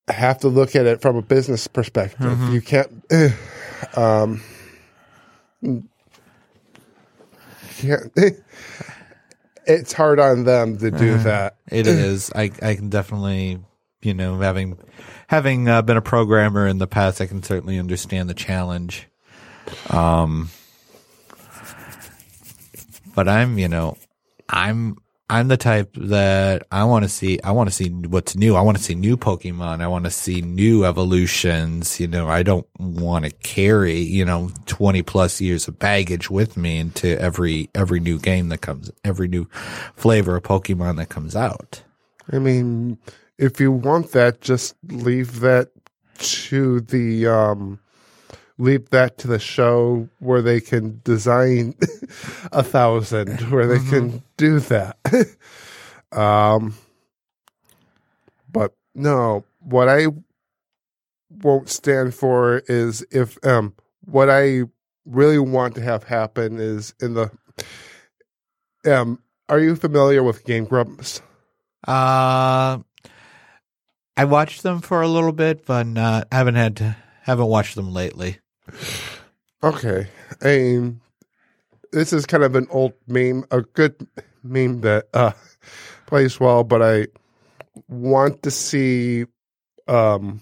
have 0.08 0.38
to 0.38 0.48
look 0.48 0.74
at 0.74 0.86
it 0.86 1.02
from 1.02 1.16
a 1.16 1.22
business 1.22 1.66
perspective. 1.66 2.38
You 2.52 2.60
can't, 2.60 3.04
um, 3.96 4.42
can't. 7.78 8.12
It's 9.70 9.92
hard 9.92 10.18
on 10.18 10.44
them 10.44 10.78
to 10.78 10.90
do 10.90 11.18
that. 11.18 11.56
It 11.70 11.86
is. 11.86 12.32
I 12.34 12.50
I 12.62 12.74
can 12.74 12.88
definitely 12.88 13.58
you 14.00 14.14
know 14.14 14.40
having 14.40 14.78
having 15.26 15.68
uh, 15.68 15.82
been 15.82 15.98
a 15.98 16.00
programmer 16.00 16.66
in 16.66 16.78
the 16.78 16.86
past, 16.86 17.20
I 17.20 17.26
can 17.26 17.42
certainly 17.42 17.78
understand 17.78 18.30
the 18.30 18.34
challenge. 18.34 19.08
Um, 19.90 20.48
but 23.18 23.26
I'm 23.26 23.58
you 23.58 23.66
know 23.66 23.96
I'm 24.48 24.96
I'm 25.28 25.48
the 25.48 25.56
type 25.56 25.90
that 25.94 26.62
I 26.70 26.84
want 26.84 27.02
to 27.02 27.08
see. 27.08 27.40
I 27.42 27.50
want 27.50 27.68
to 27.68 27.74
see 27.74 27.88
what's 27.90 28.36
new. 28.36 28.54
I 28.54 28.60
want 28.60 28.76
to 28.76 28.82
see 28.82 28.94
new 28.94 29.16
Pokemon. 29.16 29.80
I 29.80 29.88
want 29.88 30.04
to 30.04 30.10
see 30.12 30.40
new 30.40 30.84
evolutions. 30.84 31.98
You 31.98 32.06
know, 32.06 32.28
I 32.28 32.44
don't 32.44 32.68
want 32.78 33.24
to 33.24 33.32
carry 33.32 33.98
you 33.98 34.24
know 34.24 34.52
20 34.66 35.02
plus 35.02 35.40
years 35.40 35.66
of 35.66 35.80
baggage 35.80 36.30
with 36.30 36.56
me 36.56 36.78
into 36.78 37.20
every 37.20 37.70
every 37.74 37.98
new 37.98 38.20
game 38.20 38.50
that 38.50 38.60
comes, 38.60 38.88
every 39.02 39.26
new 39.26 39.48
flavor 39.96 40.36
of 40.36 40.44
Pokemon 40.44 40.98
that 40.98 41.08
comes 41.08 41.34
out. 41.34 41.82
I 42.30 42.38
mean, 42.38 42.98
if 43.36 43.58
you 43.58 43.72
want 43.72 44.12
that, 44.12 44.40
just 44.40 44.76
leave 44.86 45.40
that 45.40 45.70
to 46.18 46.82
the 46.82 47.26
um 47.26 47.80
leave 48.58 48.90
that 48.90 49.18
to 49.18 49.28
the 49.28 49.38
show 49.38 50.08
where 50.18 50.42
they 50.42 50.60
can 50.60 51.00
design 51.04 51.74
a 52.52 52.62
thousand 52.62 53.40
where 53.50 53.66
they 53.66 53.78
can 53.78 54.22
do 54.36 54.58
that. 54.60 54.96
um 56.12 56.74
but 58.50 58.74
no, 58.94 59.44
what 59.60 59.88
I 59.88 60.06
won't 61.30 61.68
stand 61.68 62.14
for 62.14 62.62
is 62.66 63.04
if 63.10 63.38
um 63.44 63.74
what 64.04 64.28
I 64.30 64.62
really 65.04 65.38
want 65.38 65.74
to 65.76 65.82
have 65.82 66.04
happen 66.04 66.58
is 66.58 66.94
in 67.00 67.14
the 67.14 67.30
um 68.84 69.20
are 69.48 69.58
you 69.58 69.76
familiar 69.76 70.22
with 70.22 70.44
Game 70.44 70.64
Grumps? 70.66 71.22
Uh, 71.86 72.78
I 74.16 74.24
watched 74.24 74.62
them 74.62 74.80
for 74.80 75.00
a 75.00 75.08
little 75.08 75.32
bit, 75.32 75.64
but 75.64 75.86
not, 75.86 76.28
haven't 76.30 76.56
had 76.56 76.76
to, 76.78 76.96
haven't 77.22 77.46
watched 77.46 77.74
them 77.74 77.92
lately. 77.92 78.38
Okay. 79.62 80.06
Mean, 80.42 81.00
this 81.92 82.12
is 82.12 82.26
kind 82.26 82.42
of 82.44 82.54
an 82.54 82.66
old 82.70 82.92
meme, 83.06 83.44
a 83.50 83.62
good 83.62 83.94
meme 84.42 84.80
that 84.82 85.06
uh, 85.14 85.32
plays 86.06 86.38
well, 86.38 86.64
but 86.64 86.82
I 86.82 87.06
want 87.88 88.42
to 88.44 88.50
see 88.50 89.24
um, 89.88 90.40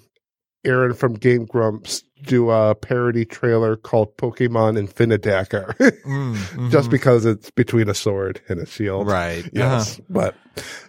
Arin 0.66 0.96
from 0.96 1.14
Game 1.14 1.44
Grumps 1.46 2.02
do 2.24 2.50
a 2.50 2.74
parody 2.74 3.24
trailer 3.24 3.76
called 3.76 4.16
Pokemon 4.16 4.76
Infinidagger, 4.84 5.74
Mm, 6.06 6.70
just 6.70 6.88
mhm. 6.88 6.90
because 6.90 7.24
it's 7.24 7.50
between 7.50 7.88
a 7.88 7.94
sword 7.94 8.40
and 8.48 8.58
a 8.60 8.66
shield. 8.66 9.06
right. 9.06 9.44
Uh-huh. 9.44 9.50
Yes. 9.52 10.00
But 10.08 10.34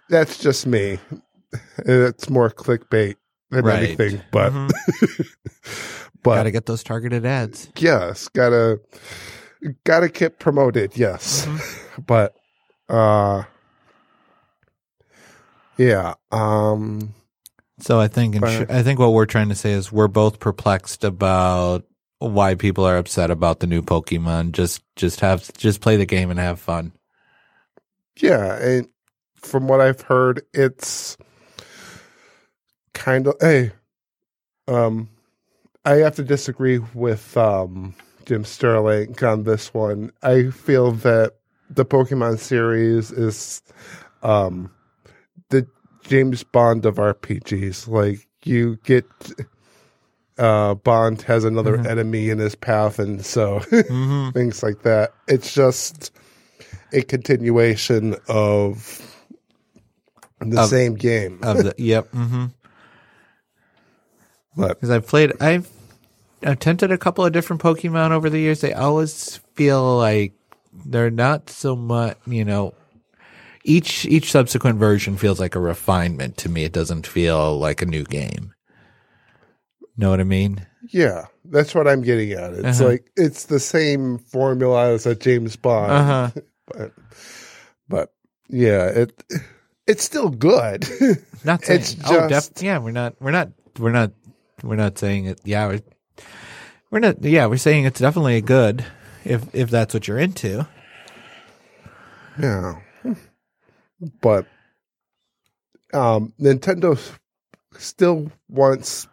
that's 0.09 0.37
just 0.37 0.65
me. 0.67 0.99
It's 1.79 2.29
more 2.29 2.49
clickbait 2.49 3.15
than 3.51 3.65
Right. 3.65 3.83
anything. 3.83 4.21
But, 4.31 4.51
Mhm. 4.53 4.71
but 6.29 6.35
Gotta 6.35 6.51
get 6.51 6.65
those 6.65 6.83
targeted 6.83 7.25
ads. 7.25 7.69
yes 7.77 8.27
gotta 8.29 8.79
gotta 9.83 10.09
get 10.09 10.39
promoted 10.39 10.95
yes 10.97 11.45
Mm-hmm. 11.45 12.01
but 12.07 12.35
uh 12.89 13.43
yeah 15.77 16.13
um 16.31 17.13
So 17.79 17.99
I 17.99 18.07
think, 18.07 18.39
But- 18.39 18.71
I 18.71 18.81
think 18.83 18.99
what 18.99 19.13
we're 19.13 19.25
trying 19.27 19.49
to 19.49 19.55
say 19.55 19.71
is 19.71 19.91
we're 19.91 20.07
both 20.07 20.39
perplexed 20.39 21.03
about 21.03 21.83
why 22.19 22.55
people 22.55 22.83
are 22.85 22.97
upset 22.97 23.29
about 23.29 23.59
the 23.59 23.67
new 23.67 23.83
Pokemon. 23.83 24.51
Just, 24.53 24.81
just 24.95 25.19
have, 25.19 25.53
just 25.55 25.81
play 25.81 25.97
the 25.97 26.05
game 26.07 26.31
and 26.31 26.39
have 26.39 26.59
fun. 26.59 26.91
yeah 28.19 28.55
and 28.57 28.87
from 29.35 29.67
what 29.67 29.79
i've 29.79 30.01
heard 30.01 30.41
it's 30.51 31.15
kind 32.95 33.27
of 33.27 33.35
hey 33.39 33.71
um 34.67 35.07
i 35.87 35.95
have 35.97 36.15
to 36.15 36.23
disagree 36.23 36.79
with 36.93 37.35
um 37.37 37.95
jim 38.25 38.43
sterling 38.43 39.15
on 39.23 39.43
this 39.43 39.73
one. 39.73 40.11
I 40.21 40.49
feel 40.51 40.91
that 40.91 41.33
the 41.69 41.85
pokemon 41.85 42.39
series 42.39 43.11
is 43.11 43.61
um 44.23 44.69
the 45.49 45.65
james 46.03 46.43
bond 46.43 46.85
of 46.85 46.95
rpgs 46.95 47.87
like 47.87 48.27
you 48.43 48.77
get 48.83 49.05
uh 50.37 50.73
bond 50.75 51.21
has 51.23 51.43
another 51.45 51.77
Mhm. 51.77 51.85
enemy 51.87 52.29
in 52.29 52.37
his 52.39 52.55
path 52.55 52.99
and 52.99 53.25
so 53.25 53.59
hmm 53.71 54.29
things 54.31 54.61
like 54.63 54.81
that. 54.83 55.13
It's 55.27 55.53
just 55.53 56.11
a 56.93 57.01
continuation 57.01 58.15
of 58.29 59.01
the 60.39 60.59
Of- 60.61 60.69
same 60.69 60.95
game. 60.95 61.39
Of 61.43 61.57
the, 61.63 61.73
yep. 61.77 62.07
hmm 62.11 62.45
but 64.55 64.69
Because 64.69 64.89
I've 64.89 65.07
played, 65.07 65.33
I've 65.41 65.69
attempted 66.43 66.91
a 66.91 66.97
couple 66.97 67.25
of 67.25 67.33
different 67.33 67.61
Pokemon 67.61 68.11
over 68.11 68.29
the 68.29 68.39
years. 68.39 68.61
They 68.61 68.73
always 68.73 69.37
feel 69.55 69.97
like 69.97 70.33
they're 70.85 71.09
not 71.11 71.49
so 71.49 71.75
much, 71.75 72.17
you 72.27 72.45
know. 72.45 72.73
Each 73.63 74.05
each 74.05 74.31
subsequent 74.31 74.79
version 74.79 75.17
feels 75.17 75.39
like 75.39 75.55
a 75.55 75.59
refinement 75.59 76.37
to 76.37 76.49
me. 76.49 76.63
It 76.63 76.71
doesn't 76.71 77.05
feel 77.05 77.57
like 77.59 77.81
a 77.81 77.85
new 77.85 78.03
game. 78.05 78.53
Know 79.97 80.09
what 80.11 80.19
I 80.19 80.23
mean? 80.25 80.65
yeah 80.93 81.25
that's 81.43 81.75
what 81.75 81.85
i'm 81.85 82.01
getting 82.01 82.31
at 82.31 82.53
it's 82.53 82.79
Uh-huh. 82.79 82.91
like 82.91 83.11
it's 83.17 83.45
the 83.45 83.59
same 83.59 84.19
formula 84.19 84.93
as 84.93 85.05
a 85.05 85.15
james 85.15 85.57
bond 85.57 85.91
Uh 85.91 86.03
huh. 86.05 86.41
but, 86.67 86.91
but 87.89 88.13
yeah 88.47 88.85
it 88.85 89.23
it's 89.85 90.03
still 90.03 90.29
good 90.29 90.85
Not 91.43 91.65
saying. 91.65 91.81
It's 91.81 91.97
oh, 92.09 92.29
def- 92.29 92.61
yeah. 92.61 92.77
We're 92.77 92.91
not. 92.91 93.15
We're 93.19 93.31
not. 93.31 93.49
We're 93.77 93.91
not. 93.91 94.11
We're 94.63 94.75
not 94.77 94.97
saying 94.97 95.25
it. 95.25 95.41
Yeah. 95.43 95.77
We're, 96.89 96.99
not. 96.99 97.23
Yeah. 97.23 97.47
We're 97.47 97.57
saying 97.57 97.85
it's 97.85 97.99
definitely 97.99 98.41
good 98.41 98.85
if 99.25 99.43
if 99.53 99.69
that's 99.69 99.93
what 99.93 100.07
you're 100.07 100.19
into. 100.19 100.67
Yeah. 102.39 102.79
But 104.21 104.45
um 105.93 106.33
Nintendo 106.39 106.99
still 107.77 108.31
wants 108.49 109.07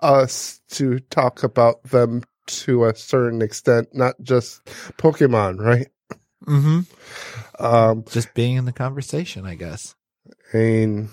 us 0.00 0.60
to 0.70 0.98
talk 0.98 1.42
about 1.42 1.82
them 1.84 2.22
to 2.46 2.84
a 2.84 2.94
certain 2.94 3.42
extent, 3.42 3.88
not 3.92 4.14
just 4.22 4.64
Pokemon, 4.96 5.60
right? 5.60 5.88
Mm-hmm. 6.46 7.64
Um 7.64 8.04
Just 8.10 8.34
being 8.34 8.56
in 8.56 8.64
the 8.64 8.72
conversation, 8.72 9.44
I 9.44 9.54
guess. 9.54 9.94
I 10.52 10.56
mean 10.56 11.08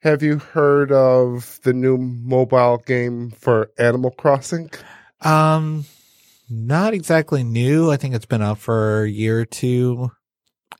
have 0.00 0.22
you 0.22 0.38
heard 0.38 0.92
of 0.92 1.58
the 1.62 1.72
new 1.72 1.98
mobile 1.98 2.78
game 2.86 3.30
for 3.30 3.70
Animal 3.78 4.10
Crossing? 4.12 4.70
Um, 5.22 5.84
not 6.48 6.94
exactly 6.94 7.42
new. 7.42 7.90
I 7.90 7.96
think 7.96 8.14
it's 8.14 8.26
been 8.26 8.42
out 8.42 8.58
for 8.58 9.02
a 9.04 9.08
year 9.08 9.40
or 9.40 9.44
two. 9.44 10.10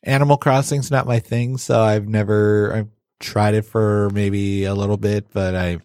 Animal 0.05 0.37
Crossing's 0.37 0.91
not 0.91 1.07
my 1.07 1.19
thing, 1.19 1.59
so 1.59 1.81
I've 1.81 2.09
never 2.09 2.73
I've 2.75 2.89
tried 3.21 3.55
it 3.55 3.63
for 3.65 4.11
maybe 4.11 4.65
a 4.65 4.75
little 4.75 4.97
bit, 4.97 5.27
but 5.33 5.55
I 5.57 5.79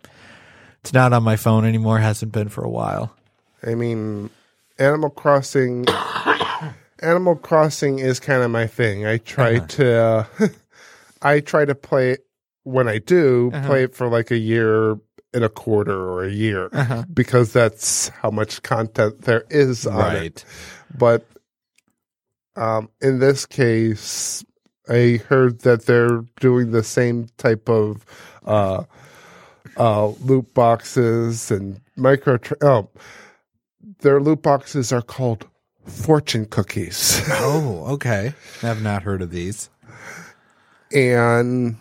it's 0.82 0.94
not 0.94 1.14
on 1.14 1.24
my 1.24 1.36
phone 1.36 1.66
anymore. 1.66 1.98
Hasn't 1.98 2.32
been 2.32 2.50
for 2.50 2.64
a 2.64 2.70
while. 2.70 3.16
I 3.66 3.74
mean, 3.76 4.30
Animal 4.78 5.10
Crossing. 5.10 5.86
Animal 7.02 7.36
Crossing 7.36 8.00
is 8.00 8.20
kind 8.20 8.44
of 8.44 8.52
my 8.52 8.68
thing. 8.68 9.06
I 9.06 9.18
try 9.18 9.56
Uh-huh. 9.56 9.66
to, 9.68 9.96
uh, 9.96 10.26
I 11.22 11.40
try 11.40 11.66
to 11.66 11.76
play 11.76 12.12
it 12.12 12.26
when 12.64 12.88
I 12.88 12.98
do 13.00 13.52
Uh-huh. 13.54 13.68
play 13.68 13.84
it 13.84 13.96
for 13.96 14.08
like 14.10 14.32
a 14.32 14.38
year 14.38 14.98
and 15.34 15.44
a 15.44 15.50
quarter 15.50 15.98
or 15.98 16.24
a 16.24 16.32
year 16.32 16.70
Uh-huh. 16.74 17.04
because 17.14 17.52
that's 17.54 18.10
how 18.10 18.30
much 18.32 18.62
content 18.64 19.22
there 19.24 19.44
is 19.50 19.86
on 19.88 20.16
it. 20.16 20.46
But 20.98 21.26
um, 22.56 22.90
in 23.02 23.20
this 23.20 23.46
case, 23.46 24.46
I 24.88 25.20
heard 25.28 25.62
that 25.62 25.86
they're 25.88 26.22
doing 26.40 26.72
the 26.72 26.84
same 26.84 27.28
type 27.38 27.68
of 27.70 28.06
uh, 28.46 28.84
uh, 29.78 30.08
loot 30.22 30.54
boxes 30.54 31.50
and 31.50 31.82
micro. 31.96 32.38
Oh, 32.62 32.90
their 34.00 34.20
loot 34.22 34.42
boxes 34.44 34.94
are 34.94 35.02
called 35.02 35.48
fortune 35.86 36.46
cookies, 36.46 37.22
Oh, 37.30 37.86
okay. 37.96 38.34
I've 38.62 38.82
not 38.84 39.02
heard 39.04 39.22
of 39.22 39.32
these. 39.32 39.70
and 40.94 41.76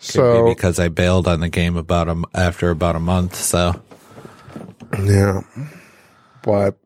so 0.00 0.44
be 0.44 0.54
because 0.54 0.78
I 0.78 0.88
bailed 0.88 1.28
on 1.28 1.40
the 1.40 1.48
game 1.48 1.76
about 1.76 2.08
a 2.08 2.22
after 2.34 2.70
about 2.70 2.96
a 2.96 3.00
month. 3.00 3.34
So 3.36 3.80
yeah, 4.98 5.42
but 6.42 6.78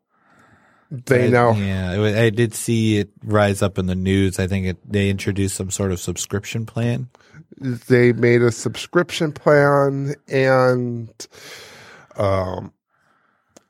they 0.91 1.27
I- 1.27 1.29
now 1.29 1.53
yeah, 1.53 1.91
I 2.17 2.29
did 2.29 2.53
see 2.53 2.97
it 2.99 3.09
rise 3.23 3.61
up 3.61 3.77
in 3.77 3.87
the 3.87 3.95
news. 3.95 4.39
I 4.39 4.47
think 4.47 4.65
it 4.67 4.77
they 4.91 5.09
introduced 5.09 5.55
some 5.55 5.71
sort 5.71 5.91
of 5.91 5.99
subscription 5.99 6.65
plan. 6.65 7.09
they 7.59 8.13
made 8.13 8.41
a 8.41 8.51
subscription 8.51 9.31
plan 9.31 10.15
and 10.27 11.09
um 12.17 12.71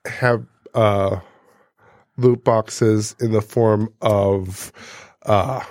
have 0.05 0.45
uh 0.73 1.19
loot 2.17 2.43
boxes 2.43 3.15
in 3.19 3.31
the 3.31 3.41
form 3.41 3.89
of 4.01 4.71
uh 5.23 5.63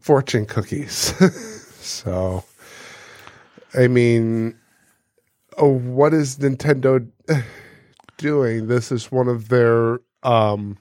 fortune 0.00 0.46
cookies 0.46 1.12
so 1.88 2.44
i 3.74 3.88
mean 3.88 4.54
oh, 5.58 5.72
what 5.78 6.14
is 6.14 6.38
nintendo 6.38 7.06
doing? 8.18 8.66
This 8.66 8.92
is 8.92 9.10
one 9.10 9.28
of 9.28 9.48
their 9.48 10.00
um 10.22 10.78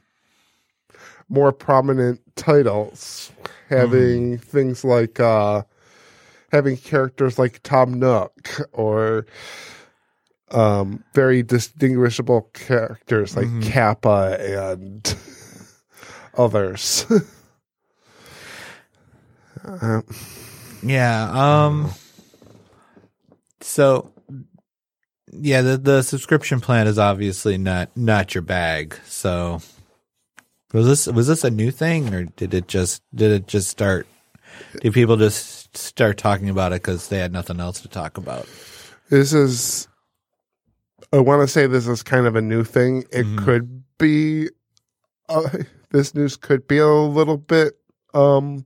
more 1.30 1.52
prominent 1.52 2.22
titles, 2.36 3.32
having 3.70 4.38
things 4.38 4.84
like 4.84 5.20
uh, 5.20 5.64
having 6.52 6.78
characters 6.78 7.38
like 7.38 7.62
Tom 7.64 8.00
Nook 8.00 8.50
or 8.72 9.26
um, 10.52 11.04
very 11.14 11.44
distinguishable 11.44 12.50
characters 12.54 13.36
like 13.36 13.48
Kappa 13.62 14.38
and 14.40 15.16
others. 16.38 17.06
Uh, 19.66 20.02
Yeah. 20.84 21.30
Um. 21.32 21.92
So, 23.62 24.12
yeah, 25.32 25.62
the 25.62 25.78
the 25.78 26.02
subscription 26.02 26.60
plan 26.62 26.88
is 26.88 27.00
obviously 27.00 27.58
not 27.58 27.96
not 27.96 28.36
your 28.36 28.44
bag. 28.44 28.96
So, 29.06 29.62
was 30.74 30.86
this 30.86 31.08
was 31.08 31.28
this 31.28 31.44
a 31.44 31.50
new 31.50 31.72
thing, 31.72 32.14
or 32.14 32.26
did 32.26 32.54
it 32.54 32.68
just 32.68 33.02
did 33.14 33.32
it 33.32 33.48
just 33.48 33.70
start? 33.70 34.08
Did 34.82 34.94
people 34.94 35.18
just 35.18 35.78
start 35.78 36.18
talking 36.18 36.50
about 36.50 36.72
it 36.72 36.82
because 36.82 37.10
they 37.10 37.20
had 37.20 37.32
nothing 37.32 37.60
else 37.60 37.82
to 37.82 37.88
talk 37.88 38.18
about? 38.18 38.48
this 39.10 39.34
is 39.34 39.88
i 41.14 41.18
want 41.18 41.42
to 41.42 41.48
say 41.48 41.68
this 41.68 41.88
is 41.88 42.04
kind 42.04 42.26
of 42.26 42.36
a 42.36 42.42
new 42.42 42.64
thing 42.64 43.04
it 43.12 43.26
could 43.38 43.84
be 43.98 44.50
uh, 45.30 45.50
this 45.92 46.14
news 46.14 46.36
could 46.36 46.68
be 46.68 46.78
a 46.78 46.88
little 46.88 47.38
bit 47.38 47.74
um 48.14 48.66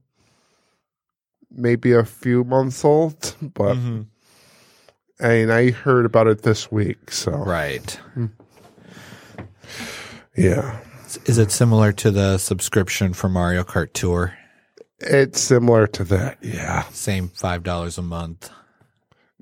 maybe 1.54 1.92
a 1.92 2.04
few 2.04 2.44
months 2.44 2.84
old 2.84 3.36
but 3.54 3.76
mm-hmm. 3.76 4.02
I 5.20 5.28
mean, 5.28 5.50
I 5.50 5.70
heard 5.70 6.04
about 6.06 6.26
it 6.26 6.42
this 6.42 6.70
week 6.72 7.10
so 7.10 7.32
Right. 7.32 7.90
Hmm. 8.14 8.26
yeah 10.36 10.78
Is 11.26 11.38
it 11.38 11.50
similar 11.52 11.92
to 11.92 12.10
the 12.10 12.38
subscription 12.38 13.12
for 13.12 13.28
Mario 13.28 13.62
Kart 13.64 13.92
Tour? 13.92 14.36
it's 15.04 15.40
similar 15.40 15.86
to 15.88 16.04
that 16.04 16.38
yeah 16.42 16.84
Same 16.90 17.28
five 17.28 17.62
dollars 17.64 17.98
a 17.98 18.02
month. 18.02 18.50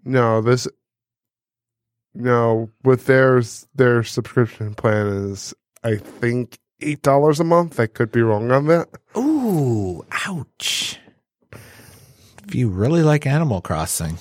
no 0.05 0.41
this 0.41 0.67
no 2.15 2.71
with 2.83 3.07
theirs 3.07 3.67
their 3.75 4.03
subscription 4.03 4.75
plan 4.75 5.07
is 5.07 5.53
i 5.85 5.97
think 5.97 6.59
eight 6.81 7.03
dollars 7.03 7.41
a 7.41 7.45
month 7.45 7.79
i 7.79 7.87
could 7.87 8.11
be 8.11 8.23
wrong 8.23 8.51
on 8.51 8.67
that 8.69 8.89
Ooh, 9.19 10.03
ouch. 10.27 10.99
If 12.51 12.57
you 12.57 12.69
really 12.69 13.05
like 13.05 13.29
Animal 13.29 13.61
Crossing. 13.61 14.19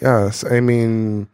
Yes, 0.00 0.44
I 0.44 0.60
mean, 0.60 1.26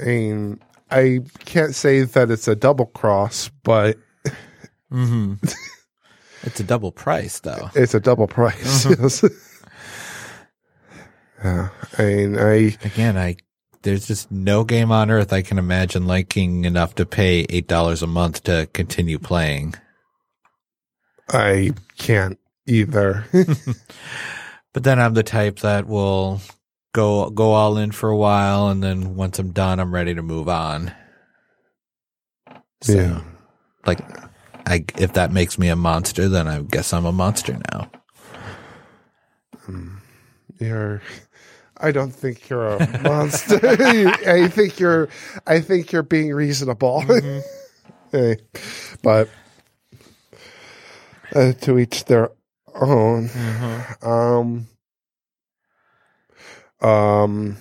I 0.00 0.04
mean, 0.04 0.60
I 0.88 1.18
can't 1.44 1.74
say 1.74 2.02
that 2.02 2.30
it's 2.30 2.46
a 2.46 2.54
double 2.54 2.86
cross, 2.86 3.50
but 3.64 3.98
Mm-hmm. 4.92 5.34
it's 6.44 6.60
a 6.60 6.62
double 6.62 6.92
price, 6.92 7.40
though. 7.40 7.70
it's 7.74 7.94
a 7.94 7.98
double 7.98 8.28
price. 8.28 8.86
Yes. 8.86 9.24
yeah, 11.44 11.70
I 11.98 12.02
mean, 12.04 12.38
I 12.38 12.76
Again, 12.84 13.18
I 13.18 13.34
there's 13.82 14.06
just 14.06 14.30
no 14.30 14.62
game 14.62 14.92
on 14.92 15.10
earth 15.10 15.32
I 15.32 15.42
can 15.42 15.58
imagine 15.58 16.06
liking 16.06 16.64
enough 16.64 16.94
to 16.94 17.04
pay 17.04 17.46
eight 17.48 17.66
dollars 17.66 18.00
a 18.00 18.06
month 18.06 18.44
to 18.44 18.68
continue 18.72 19.18
playing. 19.18 19.74
I 21.30 21.72
can't 21.98 22.38
either. 22.68 23.24
But 24.74 24.82
then 24.82 25.00
I'm 25.00 25.14
the 25.14 25.22
type 25.22 25.60
that 25.60 25.86
will 25.86 26.40
go 26.92 27.30
go 27.30 27.52
all 27.52 27.78
in 27.78 27.92
for 27.92 28.10
a 28.10 28.16
while, 28.16 28.68
and 28.68 28.82
then 28.82 29.14
once 29.14 29.38
I'm 29.38 29.52
done, 29.52 29.80
I'm 29.80 29.94
ready 29.94 30.14
to 30.14 30.22
move 30.22 30.48
on. 30.48 30.92
So, 32.82 32.92
Yeah. 32.92 33.20
like, 33.86 34.00
I 34.66 34.84
if 34.98 35.14
that 35.14 35.32
makes 35.32 35.58
me 35.58 35.68
a 35.68 35.76
monster, 35.76 36.28
then 36.28 36.48
I 36.48 36.60
guess 36.60 36.92
I'm 36.92 37.06
a 37.06 37.12
monster 37.12 37.56
now. 37.72 37.90
you're. 40.60 41.00
I 41.76 41.90
don't 41.90 42.12
think 42.14 42.48
you're 42.48 42.66
a 42.76 43.02
monster. 43.02 43.58
I 44.26 44.48
think 44.48 44.78
you're. 44.80 45.08
I 45.46 45.60
think 45.60 45.92
you're 45.92 46.02
being 46.02 46.34
reasonable. 46.34 47.04
Hey, 48.12 48.36
but 49.02 49.28
uh, 51.34 51.52
to 51.62 51.80
each 51.80 52.04
their 52.04 52.30
own. 52.74 53.30
Um. 54.02 54.66
Um. 56.80 57.56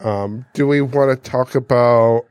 Um. 0.00 0.46
Do 0.54 0.66
we 0.66 0.80
want 0.80 1.10
to 1.22 1.30
talk 1.30 1.54
about 1.54 2.24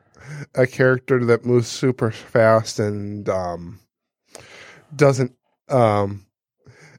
a 0.56 0.68
character 0.68 1.24
that 1.26 1.46
moves 1.46 1.68
super 1.68 2.12
fast 2.12 2.80
and 2.80 3.28
um 3.30 3.80
doesn't 4.96 5.34
um 5.70 6.26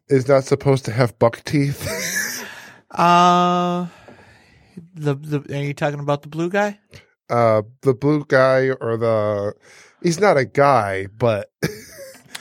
is 0.09 0.27
not 0.29 0.45
supposed 0.45 0.85
to 0.87 0.93
have 0.93 1.19
buck 1.19 1.43
teeth? 1.45 2.07
Uh 2.91 3.87
the 4.95 5.15
the 5.15 5.57
are 5.57 5.63
you 5.63 5.75
talking 5.75 6.01
about 6.01 6.23
the 6.23 6.29
blue 6.29 6.51
guy? 6.51 6.81
uh, 7.31 7.63
the 7.83 7.95
blue 7.95 8.25
guy 8.27 8.71
or 8.81 8.97
the 8.97 9.55
he's 10.03 10.19
not 10.19 10.37
a 10.37 10.45
guy, 10.45 11.07
but 11.17 11.53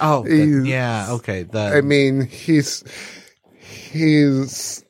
Oh, 0.01 0.23
the- 0.23 0.63
yeah, 0.65 1.07
okay. 1.12 1.43
The 1.43 1.59
I 1.59 1.81
mean 1.81 2.25
he's 2.25 2.83
he's 3.59 4.83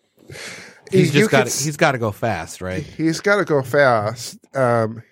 he's 0.92 1.12
just 1.14 1.32
got 1.32 1.46
he's 1.48 1.78
got 1.78 1.94
to 1.94 1.98
go 1.98 2.12
fast, 2.12 2.62
right? 2.62 2.84
He's 2.84 3.20
got 3.20 3.38
to 3.38 3.46
go 3.46 3.62
fast. 3.62 4.38
Um, 4.56 5.04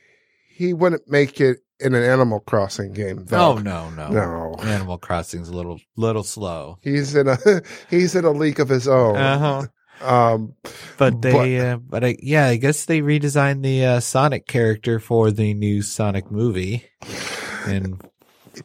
he 0.49 0.73
wouldn't 0.73 1.07
make 1.09 1.39
it 1.39 1.59
in 1.79 1.93
an 1.93 2.03
Animal 2.03 2.39
Crossing 2.39 2.93
game, 2.93 3.25
though. 3.25 3.53
Oh 3.53 3.57
no, 3.57 3.89
no, 3.91 4.09
No. 4.09 4.55
Animal 4.61 4.97
Crossing's 4.97 5.49
a 5.49 5.53
little 5.53 5.79
little 5.95 6.23
slow. 6.23 6.77
He's 6.81 7.15
in 7.15 7.27
a 7.27 7.37
he's 7.89 8.15
in 8.15 8.25
a 8.25 8.31
league 8.31 8.59
of 8.59 8.69
his 8.69 8.87
own. 8.87 9.15
Uh-huh. 9.15 9.67
Um, 9.99 10.53
But 10.99 11.23
they, 11.23 11.59
uh, 11.59 11.77
but 11.77 12.03
I, 12.03 12.17
yeah, 12.21 12.45
I 12.47 12.57
guess 12.57 12.85
they 12.85 13.01
redesigned 13.01 13.63
the 13.63 13.83
uh, 13.85 13.99
Sonic 13.99 14.45
character 14.47 14.99
for 14.99 15.31
the 15.31 15.55
new 15.55 15.81
Sonic 15.81 16.29
movie, 16.29 16.85
and 17.65 17.99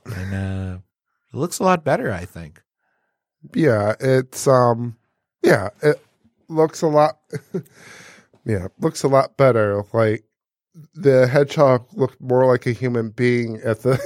and 0.04 0.34
uh, 0.34 0.78
it 1.32 1.36
looks 1.36 1.58
a 1.58 1.64
lot 1.64 1.84
better. 1.84 2.12
I 2.12 2.24
think. 2.24 2.62
yeah, 3.54 3.94
it's 4.00 4.46
um, 4.46 4.96
yeah, 5.42 5.70
it 5.82 6.02
looks 6.48 6.82
a 6.82 6.88
lot. 6.88 7.18
yeah, 8.44 8.68
looks 8.78 9.02
a 9.02 9.08
lot 9.08 9.36
better. 9.36 9.82
Like 9.92 10.24
the 10.94 11.26
hedgehog 11.26 11.86
looked 11.94 12.20
more 12.20 12.46
like 12.46 12.66
a 12.66 12.72
human 12.72 13.10
being 13.10 13.60
at 13.64 13.80
the 13.82 14.00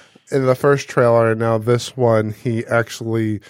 in 0.30 0.46
the 0.46 0.54
first 0.54 0.88
trailer, 0.88 1.30
and 1.32 1.40
now 1.40 1.58
this 1.58 1.96
one 1.96 2.32
he 2.32 2.64
actually 2.66 3.40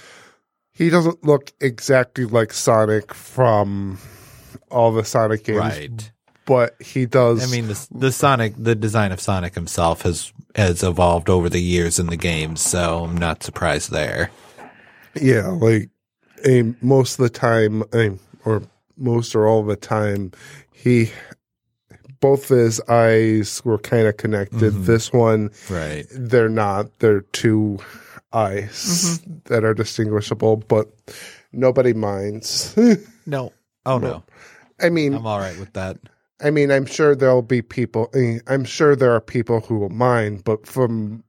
he 0.73 0.91
doesn't 0.91 1.25
look 1.25 1.53
exactly 1.61 2.25
like 2.25 2.53
Sonic 2.53 3.13
from 3.15 3.99
all 4.71 4.93
the 4.93 5.05
Sonic 5.05 5.45
games, 5.45 5.59
Right. 5.59 6.13
but 6.47 6.81
he 6.81 7.05
does. 7.07 7.43
I 7.43 7.51
mean, 7.51 7.67
the, 7.69 7.87
the 7.91 8.13
Sonic, 8.13 8.55
the 8.57 8.75
design 8.77 9.11
of 9.13 9.21
Sonic 9.21 9.55
himself 9.55 10.03
has 10.03 10.33
has 10.59 10.83
evolved 10.83 11.31
over 11.31 11.49
the 11.49 11.63
years 11.63 12.01
in 12.01 12.07
the 12.07 12.17
games, 12.17 12.61
so 12.61 13.05
I'm 13.05 13.17
not 13.17 13.45
surprised 13.45 13.93
there. 13.93 14.31
Yeah, 15.15 15.47
like 15.47 15.89
most 16.83 17.19
of 17.19 17.23
the 17.23 17.31
time, 17.31 17.85
or 18.45 18.63
most 18.97 19.37
or 19.37 19.47
all 19.47 19.63
the 19.63 19.77
time, 19.77 20.33
he 20.73 21.13
both 22.21 22.49
his 22.49 22.81
eyes 22.89 23.63
were 23.65 23.79
kind 23.79 24.09
of 24.09 24.17
connected. 24.17 24.73
Mm-hmm. 24.73 24.85
This 24.85 25.13
one, 25.13 25.51
Right. 25.71 26.07
they're 26.11 26.49
not. 26.49 26.99
They're 26.99 27.21
two 27.21 27.79
eyes 28.33 29.21
mm-hmm. 29.23 29.39
that 29.45 29.65
are 29.65 29.75
distinguishable, 29.75 30.57
but 30.57 30.89
nobody 31.53 31.93
minds. 31.95 32.75
No. 33.27 33.53
Oh 33.85 33.99
no. 33.99 34.25
I 34.81 34.89
mean, 34.89 35.13
I'm 35.13 35.27
all 35.27 35.39
right 35.39 35.59
with 35.59 35.75
that. 35.75 35.99
I 36.43 36.51
mean, 36.51 36.71
I'm 36.71 36.87
sure 36.87 37.15
there'll 37.17 37.43
be 37.43 37.63
people. 37.63 38.13
I'm 38.47 38.65
sure 38.65 38.95
there 38.97 39.13
are 39.13 39.21
people 39.21 39.61
who 39.61 39.79
will 39.79 39.89
mind, 39.91 40.45
but 40.45 40.67
from 40.67 41.25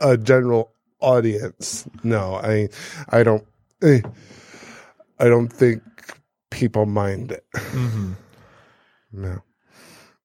a 0.00 0.16
general 0.16 0.72
audience, 1.00 1.86
no. 2.02 2.36
I, 2.36 2.68
I 3.10 3.22
don't. 3.22 3.46
eh, 3.82 4.00
I 5.18 5.24
don't 5.28 5.52
think 5.52 5.82
people 6.50 6.86
mind 6.86 7.32
it. 7.32 7.44
hmm 7.56 8.12
No, 9.12 9.42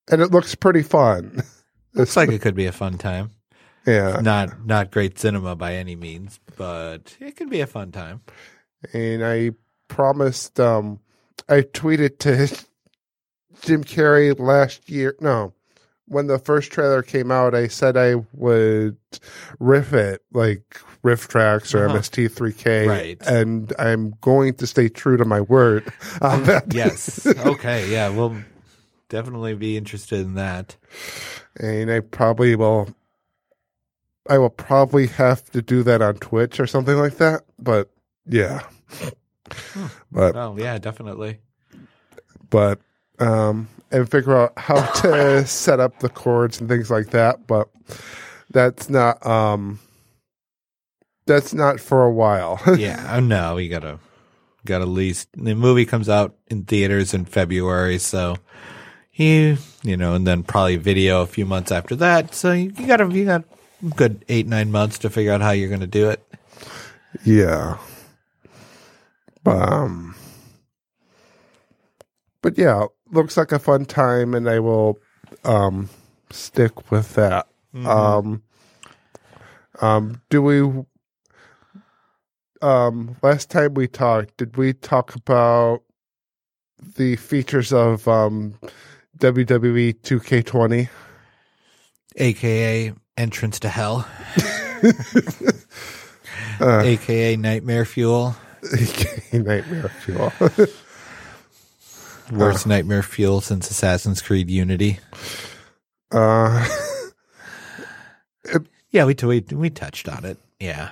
and 0.09 0.21
it 0.21 0.31
looks 0.31 0.55
pretty 0.55 0.81
fun. 0.83 1.43
Looks 1.93 2.15
like 2.17 2.29
it 2.31 2.41
could 2.41 2.55
be 2.55 2.65
a 2.65 2.71
fun 2.71 2.97
time. 2.97 3.31
Yeah, 3.85 4.19
Not 4.21 4.65
not 4.65 4.89
great 4.91 5.17
cinema 5.19 5.55
by 5.55 5.75
any 5.75 5.95
means, 5.95 6.39
but 6.55 7.15
it 7.19 7.35
could 7.35 7.49
be 7.49 7.61
a 7.61 7.67
fun 7.67 7.91
time. 7.91 8.21
and 8.93 9.23
I 9.25 9.51
promised. 9.87 10.59
Um, 10.59 10.99
I 11.47 11.61
tweeted 11.61 12.19
to 12.19 12.35
Jim 13.61 13.83
Carrey 13.83 14.37
last 14.39 14.89
year. 14.89 15.15
No, 15.19 15.53
when 16.07 16.27
the 16.27 16.39
first 16.39 16.71
trailer 16.71 17.01
came 17.03 17.31
out, 17.31 17.53
I 17.55 17.67
said 17.67 17.97
I 17.97 18.15
would 18.33 18.97
riff 19.59 19.93
it 19.93 20.21
like 20.33 20.81
RiffTrax 21.03 21.73
or 21.73 21.85
Uh-huh. 21.87 21.97
MST3K, 21.97 22.87
Right. 22.87 23.17
and 23.27 23.71
I'm 23.79 24.15
going 24.21 24.55
to 24.55 24.67
stay 24.67 24.89
true 24.89 25.17
to 25.17 25.25
my 25.25 25.41
word 25.41 25.91
on 26.21 26.43
that. 26.43 26.73
Yes. 26.73 27.25
Okay. 27.45 27.89
Yeah. 27.91 28.09
We'll 28.09 28.35
definitely 29.09 29.55
be 29.55 29.77
interested 29.77 30.19
in 30.21 30.33
that. 30.35 30.75
and 31.59 31.89
I 31.91 31.99
probably 32.01 32.55
will. 32.55 32.93
I 34.29 34.37
will 34.37 34.49
probably 34.51 35.07
have 35.07 35.43
to 35.51 35.61
do 35.61 35.81
that 35.83 36.01
on 36.03 36.15
Twitch 36.15 36.59
or 36.59 36.67
something 36.67 36.95
like 36.97 37.17
that. 37.17 37.43
But 37.57 37.89
yeah, 38.27 38.61
but 40.11 40.35
Oh 40.35 40.55
yeah, 40.57 40.77
definitely. 40.77 41.39
but 42.51 42.79
um, 43.19 43.67
and 43.91 44.09
figure 44.09 44.35
out 44.35 44.53
how 44.57 44.81
to 45.01 45.45
set 45.45 45.79
up 45.79 45.99
the 45.99 46.09
chords 46.09 46.59
and 46.59 46.69
things 46.69 46.89
like 46.89 47.11
that. 47.11 47.47
But 47.47 47.69
that's 48.51 48.89
not 48.89 49.25
um, 49.25 49.79
that's 51.25 51.53
not 51.53 51.79
for 51.79 52.03
a 52.03 52.11
while. 52.11 52.59
yeah. 52.77 53.15
Oh 53.15 53.19
no, 53.19 53.55
we 53.55 53.67
gotta 53.67 53.99
gotta 54.65 54.83
at 54.83 54.89
least 54.89 55.29
the 55.33 55.55
movie 55.55 55.85
comes 55.85 56.09
out 56.09 56.35
in 56.47 56.63
theaters 56.65 57.13
in 57.13 57.25
February, 57.25 57.99
so 57.99 58.37
you 59.13 59.57
you 59.83 59.97
know, 59.97 60.13
and 60.15 60.25
then 60.25 60.43
probably 60.43 60.75
video 60.75 61.21
a 61.21 61.27
few 61.27 61.45
months 61.45 61.71
after 61.71 61.95
that. 61.97 62.33
So 62.33 62.51
you, 62.51 62.71
you 62.77 62.87
gotta 62.87 63.07
you 63.13 63.25
got 63.25 63.43
a 63.83 63.89
good 63.95 64.25
eight 64.29 64.47
nine 64.47 64.71
months 64.71 64.99
to 64.99 65.09
figure 65.09 65.31
out 65.31 65.41
how 65.41 65.51
you're 65.51 65.69
gonna 65.69 65.87
do 65.87 66.09
it. 66.09 66.23
yeah. 67.23 67.77
Um, 69.45 70.15
but 72.41 72.57
yeah, 72.57 72.85
looks 73.11 73.37
like 73.37 73.51
a 73.51 73.59
fun 73.59 73.85
time, 73.85 74.33
and 74.33 74.49
I 74.49 74.59
will 74.59 74.97
um 75.43 75.89
stick 76.31 76.91
with 76.91 77.15
that. 77.15 77.47
Um, 77.75 78.43
um, 79.81 80.21
do 80.29 80.41
we? 80.41 80.83
Um, 82.61 83.15
last 83.21 83.49
time 83.49 83.73
we 83.73 83.87
talked, 83.87 84.37
did 84.37 84.57
we 84.57 84.73
talk 84.73 85.15
about 85.15 85.81
the 86.97 87.15
features 87.15 87.71
of 87.71 88.07
um 88.07 88.55
WWE 89.19 89.99
2K20? 90.01 90.89
AKA 92.17 92.93
entrance 93.17 93.59
to 93.59 93.69
hell. 93.69 94.07
Uh. 96.61 96.81
AKA 96.83 97.37
nightmare 97.37 97.85
fuel. 97.85 98.35
aka 98.73 99.39
Nightmare 99.39 99.89
Fuel. 100.03 100.33
Worst 102.31 102.67
nightmare 102.67 103.03
fuel 103.03 103.41
since 103.41 103.69
Assassin's 103.71 104.21
Creed 104.21 104.49
Unity. 104.49 104.99
uh, 106.11 106.67
Yeah, 108.91 109.05
we 109.05 109.15
we 109.21 109.41
we 109.51 109.69
touched 109.69 110.09
on 110.09 110.25
it. 110.25 110.37
Yeah. 110.59 110.89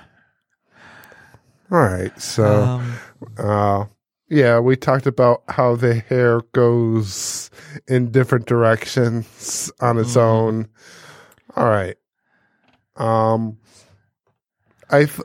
all 1.70 1.78
right, 1.80 2.18
so. 2.20 2.62
Um, 2.62 2.94
Uh, 3.36 3.84
yeah, 4.28 4.60
we 4.60 4.76
talked 4.76 5.06
about 5.06 5.42
how 5.48 5.74
the 5.74 5.94
hair 5.94 6.42
goes 6.52 7.50
in 7.88 8.10
different 8.12 8.46
directions 8.46 9.72
on 9.80 9.98
its 9.98 10.14
Mhm. 10.14 10.20
own. 10.20 10.68
All 11.56 11.64
right. 11.66 11.96
Um, 12.96 13.58
I, 14.90 15.06
th- 15.06 15.20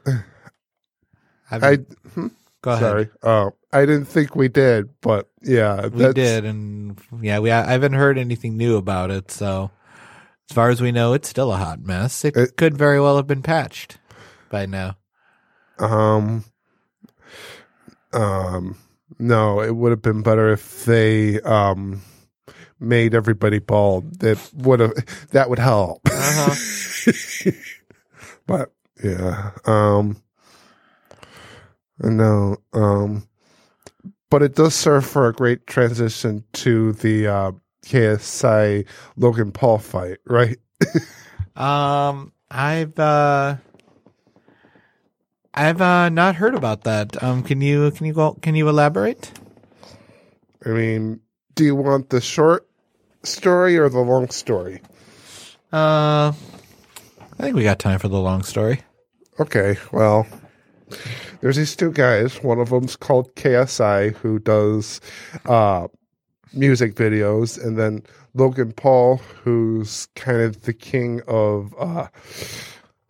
I've- 1.51 1.65
I, 1.65 1.75
hmm, 2.13 2.27
go 2.61 2.71
ahead. 2.71 2.81
sorry. 2.81 3.09
Oh, 3.21 3.51
I 3.73 3.85
didn't 3.85 4.05
think 4.05 4.35
we 4.35 4.47
did, 4.47 4.89
but 5.01 5.29
yeah, 5.41 5.87
We 5.87 6.13
did, 6.13 6.45
and 6.45 6.99
yeah, 7.21 7.39
we 7.39 7.51
I 7.51 7.71
haven't 7.71 7.93
heard 7.93 8.17
anything 8.17 8.55
new 8.55 8.77
about 8.77 9.09
it. 9.11 9.31
So, 9.31 9.71
as 10.49 10.53
far 10.55 10.69
as 10.69 10.79
we 10.79 10.91
know, 10.91 11.13
it's 11.13 11.27
still 11.27 11.51
a 11.51 11.57
hot 11.57 11.81
mess. 11.81 12.23
It, 12.23 12.37
It- 12.37 12.55
could 12.55 12.77
very 12.77 13.01
well 13.01 13.17
have 13.17 13.27
been 13.27 13.41
patched 13.41 13.97
by 14.49 14.65
now. 14.67 14.97
Um, 15.79 16.43
um, 18.13 18.77
no, 19.19 19.61
it 19.61 19.75
would 19.75 19.91
have 19.91 20.01
been 20.03 20.21
better 20.21 20.49
if 20.51 20.85
they 20.85 21.41
um 21.41 22.01
made 22.79 23.15
everybody 23.15 23.59
bald. 23.59 24.19
That 24.19 24.37
would 24.53 24.79
have 24.81 24.93
that 25.31 25.49
would 25.49 25.59
help. 25.59 26.01
Uh-huh. 26.07 27.51
but 28.45 28.71
yeah, 29.03 29.51
um, 29.65 30.21
no, 31.99 32.57
um, 32.73 33.27
but 34.33 34.41
it 34.41 34.55
does 34.55 34.73
serve 34.73 35.05
for 35.05 35.27
a 35.27 35.31
great 35.31 35.67
transition 35.67 36.43
to 36.53 36.93
the 36.93 37.27
uh, 37.27 37.51
KSI 37.85 38.83
Logan 39.15 39.51
Paul 39.51 39.77
fight, 39.77 40.17
right? 40.25 40.57
Um, 41.55 42.33
I've 42.49 42.97
uh, 42.97 43.57
I've 45.53 45.81
uh, 45.81 46.09
not 46.09 46.33
heard 46.33 46.55
about 46.55 46.85
that. 46.85 47.21
Um, 47.21 47.43
can 47.43 47.61
you 47.61 47.91
can 47.91 48.07
you 48.07 48.13
go 48.13 48.33
can 48.41 48.55
you 48.55 48.67
elaborate? 48.69 49.31
I 50.65 50.69
mean, 50.69 51.19
do 51.53 51.63
you 51.63 51.75
want 51.75 52.09
the 52.09 52.19
short 52.19 52.67
story 53.21 53.77
or 53.77 53.87
the 53.87 53.99
long 53.99 54.31
story? 54.31 54.81
Uh, 55.71 56.33
I 57.33 57.37
think 57.37 57.55
we 57.55 57.61
got 57.61 57.77
time 57.77 57.99
for 57.99 58.07
the 58.07 58.19
long 58.19 58.41
story. 58.41 58.81
Okay, 59.39 59.77
well, 59.91 60.25
there's 61.41 61.57
these 61.57 61.75
two 61.75 61.91
guys. 61.91 62.41
One 62.43 62.59
of 62.59 62.69
them's 62.69 62.95
called 62.95 63.33
KSI, 63.35 64.15
who 64.15 64.39
does 64.39 65.01
uh, 65.45 65.87
music 66.53 66.95
videos, 66.95 67.63
and 67.63 67.77
then 67.77 68.03
Logan 68.33 68.71
Paul, 68.73 69.17
who's 69.17 70.07
kind 70.15 70.41
of 70.41 70.63
the 70.63 70.73
king 70.73 71.21
of 71.27 71.75
uh, 71.77 72.07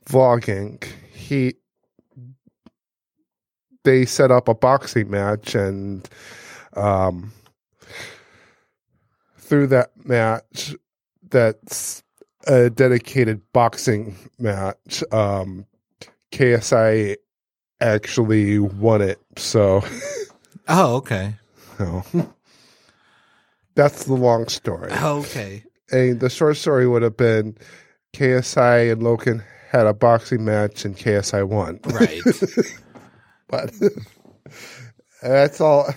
vlogging. 0.06 0.84
He 1.14 1.56
they 3.84 4.06
set 4.06 4.32
up 4.32 4.48
a 4.48 4.54
boxing 4.54 5.10
match, 5.10 5.56
and 5.56 6.08
um, 6.76 7.32
through 9.38 9.68
that 9.68 9.92
match, 10.06 10.74
that's 11.30 12.04
a 12.48 12.70
dedicated 12.70 13.42
boxing 13.54 14.16
match. 14.40 15.04
Um, 15.12 15.66
KSI 16.32 17.16
actually 17.84 18.58
won 18.60 19.02
it. 19.02 19.20
So, 19.38 19.84
Oh, 20.68 20.96
okay. 20.98 21.36
no. 21.80 22.04
that's 23.76 24.06
the 24.06 24.14
long 24.14 24.48
story. 24.48 24.92
Okay. 24.92 25.64
And 25.92 26.20
the 26.20 26.30
short 26.30 26.58
story 26.58 26.88
would 26.88 27.02
have 27.04 27.18
been 27.18 27.58
KSI 28.14 28.92
and 28.92 29.04
Logan 29.04 29.44
had 29.72 29.86
a 29.88 29.94
boxing 29.94 30.46
match 30.46 30.86
and 30.86 30.96
KSI 30.98 31.48
won. 31.48 31.80
Right. 31.86 32.22
But 33.50 33.72
that's 35.22 35.62
all. 35.62 35.88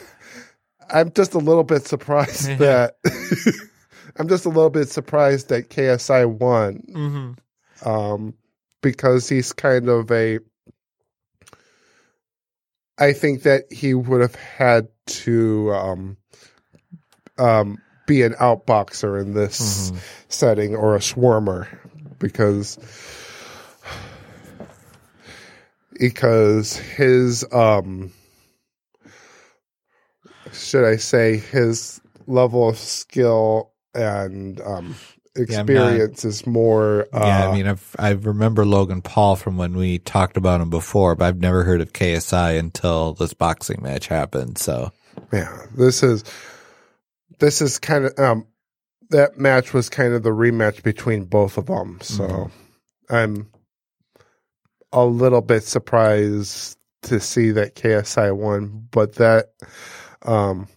I'm 0.91 1.11
just 1.13 1.33
a 1.35 1.39
little 1.39 1.65
bit 1.65 1.87
surprised 1.87 2.49
that. 2.59 2.97
I'm 4.19 4.29
just 4.29 4.45
a 4.45 4.51
little 4.51 4.69
bit 4.71 4.89
surprised 4.91 5.49
that 5.49 5.71
KSI 5.71 6.29
won. 6.29 6.83
mm-hmm. 6.91 7.89
um, 7.89 8.35
because 8.83 9.29
he's 9.29 9.53
kind 9.55 9.89
of 9.89 10.11
a. 10.11 10.39
I 12.99 13.13
think 13.13 13.43
that 13.43 13.71
he 13.73 13.95
would 13.95 14.21
have 14.23 14.35
had 14.35 14.89
to 15.07 15.73
um, 15.73 16.17
um, 17.39 17.79
be 18.07 18.23
an 18.23 18.33
outboxer 18.35 19.21
in 19.21 19.35
this 19.35 19.91
Mhm. 19.91 19.99
setting 20.29 20.75
or 20.75 20.97
a 20.97 21.01
swarmer 21.01 21.67
because 22.19 22.79
because 25.99 26.77
his 26.77 27.45
um 27.53 28.13
should 30.53 30.85
I 30.85 30.97
say 30.97 31.37
his 31.39 32.01
level 32.27 32.69
of 32.69 32.79
skill 32.79 33.73
and 33.95 34.61
um 34.61 34.97
I'm 35.39 35.43
not- 35.45 35.59
experience 35.59 36.25
is 36.25 36.47
more 36.47 37.07
uh, 37.13 37.25
yeah, 37.25 37.49
I 37.49 37.53
mean, 37.53 37.67
I've, 37.67 37.97
I 37.99 38.11
remember 38.11 38.65
Logan 38.65 39.03
Paul 39.03 39.37
from 39.37 39.57
when 39.57 39.77
we 39.77 39.99
talked 39.99 40.37
about 40.37 40.61
him 40.61 40.71
before, 40.71 41.15
but 41.15 41.27
I've 41.27 41.41
never 41.41 41.65
heard 41.65 41.81
of 41.81 41.93
KSI 41.93 42.59
until 42.59 43.15
this 43.15 43.35
boxing 43.35 43.83
match 43.83 44.09
happened. 44.09 44.59
So, 44.59 44.93
Yeah, 45.33 45.67
this 45.77 46.03
is 46.03 46.25
this 47.39 47.61
is 47.61 47.79
kind 47.79 48.07
of 48.07 48.19
um 48.19 48.47
that 49.11 49.39
match 49.39 49.73
was 49.73 49.89
kind 49.89 50.15
of 50.15 50.23
the 50.23 50.31
rematch 50.31 50.83
between 50.83 51.25
both 51.25 51.59
of 51.59 51.67
them. 51.67 51.99
So 52.03 52.51
I'm 53.09 53.49
a 54.93 55.05
little 55.05 55.43
bit 55.43 55.63
surprised 55.63 56.77
to 57.03 57.21
see 57.21 57.53
that 57.53 57.77
KSI 57.77 58.35
won, 58.35 58.89
but 58.91 59.15
that 59.17 59.53
um 60.23 60.69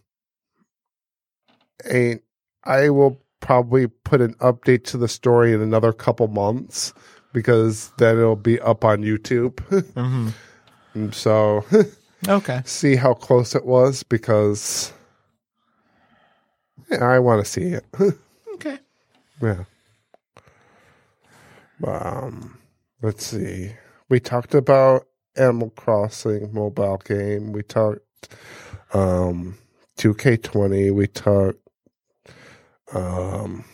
ain't 1.90 2.22
I 2.64 2.90
will 2.90 3.22
probably 3.40 3.88
put 3.88 4.22
an 4.22 4.34
update 4.36 4.84
to 4.86 4.98
the 4.98 5.08
story 5.08 5.54
in 5.54 5.62
another 5.62 5.94
couple 5.94 6.28
months 6.28 6.94
because 7.34 7.92
then 7.98 8.18
it'll 8.18 8.36
be 8.36 8.60
up 8.62 8.84
on 8.84 9.02
YouTube. 9.02 9.56
mm-hmm. 9.94 11.12
so 11.12 11.66
okay. 12.28 12.62
see 12.66 12.96
how 12.96 13.14
close 13.14 13.56
it 13.56 13.66
was 13.66 14.04
because 14.04 14.94
yeah, 16.90 17.04
I 17.04 17.20
want 17.20 17.44
to 17.44 17.50
see 17.50 17.74
it. 17.74 17.86
Okay. 18.56 18.78
yeah. 19.42 19.64
Um, 21.88 22.60
let's 23.02 23.26
see. 23.26 23.72
We 24.10 24.20
talked 24.20 24.54
about 24.54 25.08
Animal 25.38 25.70
Crossing 25.78 26.54
mobile 26.54 26.98
game. 27.06 27.54
We 27.54 27.64
talked 27.64 28.02
um 28.94 29.58
2K20. 29.98 30.94
We 30.94 31.08
talked 31.08 31.69
um 32.94 33.66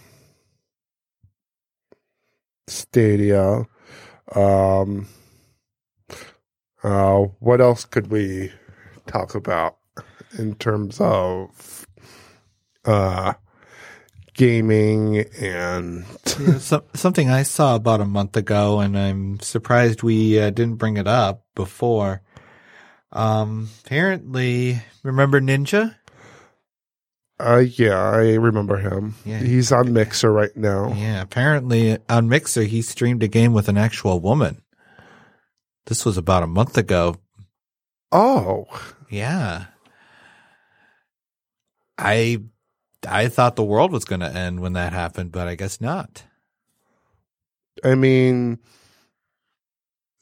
Stadia. 2.68 3.66
Um, 4.34 5.08
uh, 6.84 7.18
what 7.40 7.62
else 7.62 7.86
could 7.86 8.08
we 8.08 8.52
talk 9.08 9.36
about 9.36 9.78
in 10.38 10.56
terms 10.56 11.00
of 11.00 11.86
uh, 12.86 13.34
gaming 14.34 15.20
and 15.40 16.06
Yeah, 16.40 16.58
so, 16.58 16.84
something 16.94 17.30
I 17.30 17.44
saw 17.44 17.76
about 17.76 18.02
a 18.02 18.06
month 18.06 18.36
ago, 18.36 18.80
and 18.80 18.98
I'm 18.98 19.40
surprised 19.40 20.04
we 20.04 20.40
uh, 20.40 20.50
didn't 20.50 20.76
bring 20.76 20.98
it 20.98 21.08
up 21.08 21.46
before. 21.56 22.22
Um, 23.12 23.70
apparently, 23.86 24.82
remember 25.04 25.40
Ninja? 25.40 25.96
Uh, 27.40 27.58
yeah, 27.58 28.00
I 28.00 28.34
remember 28.36 28.78
him. 28.78 29.16
Yeah. 29.26 29.40
He's 29.40 29.72
on 29.72 29.94
Mixer 29.94 30.32
right 30.32 30.56
now. 30.56 30.94
Yeah, 30.94 31.22
apparently 31.22 31.98
on 32.10 32.30
Mixer 32.30 32.64
he 32.64 32.82
streamed 32.82 33.24
a 33.24 33.28
game 33.28 33.54
with 33.54 33.68
an 33.70 33.78
actual 33.78 34.20
woman. 34.20 34.62
This 35.88 36.06
was 36.06 36.18
about 36.18 36.44
a 36.44 36.48
month 36.48 36.78
ago. 36.78 37.18
Oh, 38.12 38.66
Yeah. 39.10 39.66
I 41.98 42.42
I 43.08 43.28
thought 43.30 43.56
the 43.56 43.64
world 43.64 43.92
was 43.92 44.04
going 44.06 44.22
to 44.22 44.34
end 44.34 44.60
when 44.60 44.74
that 44.74 44.92
happened, 44.94 45.32
but 45.32 45.48
I 45.48 45.56
guess 45.56 45.80
not. 45.80 46.24
I 47.84 47.96
mean, 47.96 48.60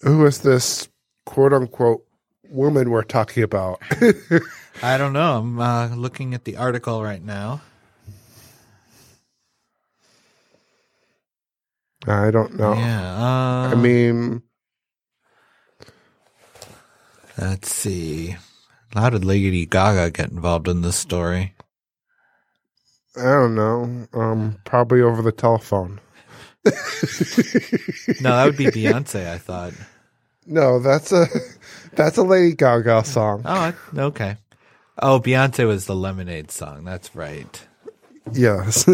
who 0.02 0.26
is 0.26 0.42
this 0.42 0.88
quote 1.26 1.54
unquote 1.54 2.06
woman 2.50 2.90
we're 2.90 3.04
talking 3.04 3.42
about? 3.44 3.82
I 4.82 4.98
don't 4.98 5.14
know. 5.14 5.38
I'm 5.38 5.60
uh, 5.60 5.96
looking 5.96 6.34
at 6.34 6.46
the 6.46 6.58
article 6.58 7.04
right 7.04 7.24
now. 7.24 7.62
I 12.08 12.32
don't 12.32 12.58
know. 12.58 12.74
Yeah. 12.74 13.14
Uh, 13.16 13.70
I 13.72 13.76
mean, 13.76 14.42
let's 17.38 17.72
see. 17.72 18.36
How 18.94 19.10
did 19.10 19.24
Lady 19.24 19.66
Gaga 19.66 20.12
get 20.12 20.32
involved 20.32 20.68
in 20.68 20.82
this 20.82 20.98
story? 20.98 21.56
I 23.16 23.24
don't 23.24 23.56
know. 23.56 24.08
Um, 24.14 24.58
probably 24.66 25.02
over 25.02 25.22
the 25.22 25.32
telephone. 25.32 26.00
No, 26.66 26.72
that 28.36 28.46
would 28.46 28.58
be 28.58 28.66
Beyonce. 28.72 29.30
I 29.30 29.38
thought. 29.38 29.74
No, 30.46 30.80
that's 30.80 31.12
a 31.12 31.28
that's 31.94 32.18
a 32.18 32.24
Lady 32.24 32.56
Gaga 32.56 33.06
song. 33.06 33.44
Oh, 33.46 33.74
okay. 33.98 34.36
Oh, 35.02 35.20
Beyonce 35.20 35.68
was 35.68 35.86
the 35.86 35.96
Lemonade 35.96 36.52
song. 36.52 36.84
That's 36.86 37.16
right. 37.16 37.68
Yes. 38.34 38.88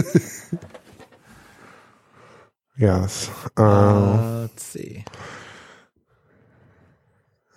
yes. 2.78 3.30
Um, 3.58 3.66
Uh, 3.66 4.42
let's 4.42 4.64
see. 4.64 5.06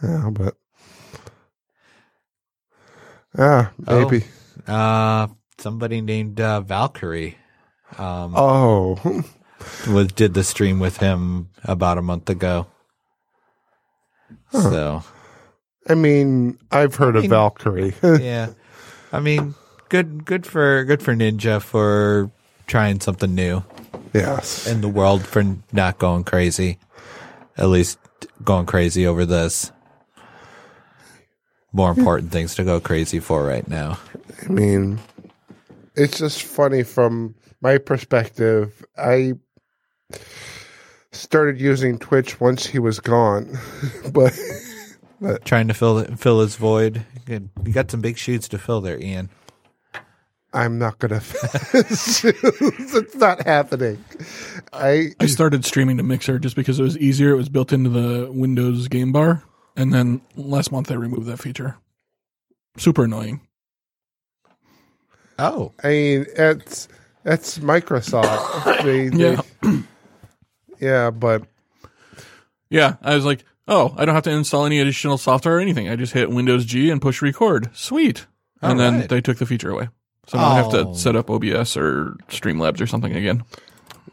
yeah, 0.03 0.31
but 0.33 0.57
ah, 3.39 3.73
Oh. 3.87 4.11
maybe. 4.11 4.25
Uh, 4.67 5.29
somebody 5.59 6.01
named 6.01 6.41
uh, 6.41 6.61
Valkyrie 6.61 7.37
um, 7.99 8.35
Oh, 8.37 8.99
was 9.89 10.09
did 10.09 10.35
the 10.35 10.45
stream 10.45 10.79
with 10.81 10.99
him 10.99 11.51
about 11.65 11.99
a 11.99 12.03
month 12.03 12.31
ago. 12.31 12.67
So 14.53 15.03
I 15.89 15.95
mean, 15.95 16.59
I've 16.71 16.95
heard 16.95 17.17
of 17.17 17.23
mean- 17.23 17.31
Valkyrie. 17.31 17.95
yeah, 18.03 18.51
I 19.13 19.21
mean, 19.21 19.55
good, 19.89 20.25
good 20.25 20.47
for 20.47 20.85
good 20.85 21.03
for 21.03 21.15
Ninja 21.15 21.61
for 21.61 22.31
trying 22.67 23.01
something 23.01 23.35
new 23.35 23.63
yes. 24.13 24.67
in 24.67 24.81
the 24.81 24.89
world 24.89 25.27
for 25.27 25.45
not 25.73 25.99
going 25.99 26.25
crazy. 26.25 26.79
At 27.57 27.69
least 27.69 27.99
going 28.43 28.67
crazy 28.67 29.07
over 29.07 29.27
this. 29.27 29.73
More 31.73 31.93
hmm. 31.93 32.01
important 32.01 32.33
things 32.33 32.55
to 32.57 32.65
go 32.65 32.81
crazy 32.81 33.21
for 33.21 33.45
right 33.45 33.67
now. 33.67 33.99
I 34.43 34.49
mean, 34.49 34.99
it's 35.95 36.19
just 36.19 36.43
funny 36.43 36.83
from 36.83 37.35
my 37.61 37.79
perspective. 37.79 38.85
I 38.97 39.35
started 41.13 41.61
using 41.61 41.99
Twitch 41.99 42.41
once 42.41 42.67
he 42.67 42.79
was 42.79 43.01
gone, 43.01 43.59
but 44.13 44.33
Trying 45.45 45.69
to 45.69 45.75
fill 45.75 46.05
fill 46.17 46.41
his 46.41 46.57
void. 46.57 47.05
Good. 47.27 47.49
You 47.65 47.73
got 47.73 47.91
some 47.91 48.01
big 48.01 48.19
shoes 48.19 48.49
to 48.49 48.59
fill 48.59 48.81
there, 48.81 49.01
Ian. 49.01 49.31
I'm 50.55 50.79
not 50.79 50.99
gonna. 50.99 51.21
fill 51.21 51.83
shoes. 51.85 52.95
it's 52.95 53.15
not 53.15 53.47
happening. 53.47 54.03
I 54.73 55.13
I 55.21 55.27
started 55.27 55.65
streaming 55.65 55.97
to 55.99 56.03
Mixer 56.03 56.39
just 56.39 56.57
because 56.57 56.79
it 56.79 56.83
was 56.83 56.99
easier. 56.99 57.31
It 57.31 57.37
was 57.37 57.49
built 57.49 57.73
into 57.73 57.89
the 57.91 58.31
Windows 58.33 58.89
game 58.89 59.13
bar. 59.13 59.43
And 59.77 59.93
then 59.93 60.21
last 60.37 60.71
month 60.73 60.91
I 60.91 60.95
removed 60.95 61.27
that 61.29 61.39
feature. 61.39 61.77
Super 62.77 63.05
annoying. 63.05 63.41
Oh, 65.39 65.73
I 65.83 65.89
mean, 65.89 66.27
it's 66.37 66.89
it's 67.25 67.59
Microsoft. 67.59 68.83
They, 68.85 69.09
they, 69.09 69.17
Yeah. 69.63 69.83
yeah, 70.81 71.11
but 71.11 71.45
Yeah. 72.69 72.97
I 73.03 73.15
was 73.15 73.25
like, 73.25 73.45
oh, 73.69 73.95
I 73.97 74.05
don't 74.05 74.15
have 74.15 74.25
to 74.25 74.31
install 74.31 74.65
any 74.67 74.81
additional 74.81 75.19
software 75.19 75.57
or 75.57 75.61
anything. 75.61 75.89
I 75.89 75.97
just 75.97 76.13
hit 76.13 76.31
Windows 76.31 76.65
G 76.65 76.91
and 76.91 77.01
push 77.01 77.23
record. 77.23 77.71
Sweet. 77.75 78.27
And 78.61 78.79
then 78.79 78.95
Alright. 78.95 79.09
they 79.11 79.21
took 79.21 79.39
the 79.39 79.47
feature 79.47 79.71
away. 79.71 79.89
So 80.29 80.39
now 80.39 80.49
I 80.49 80.57
have 80.57 80.73
Oh. 80.75 80.93
to 80.93 80.99
set 80.99 81.17
up 81.17 81.29
OBS 81.31 81.77
or 81.77 82.17
Streamlabs 82.29 82.81
or 82.81 82.87
something 82.87 83.15
again. 83.15 83.43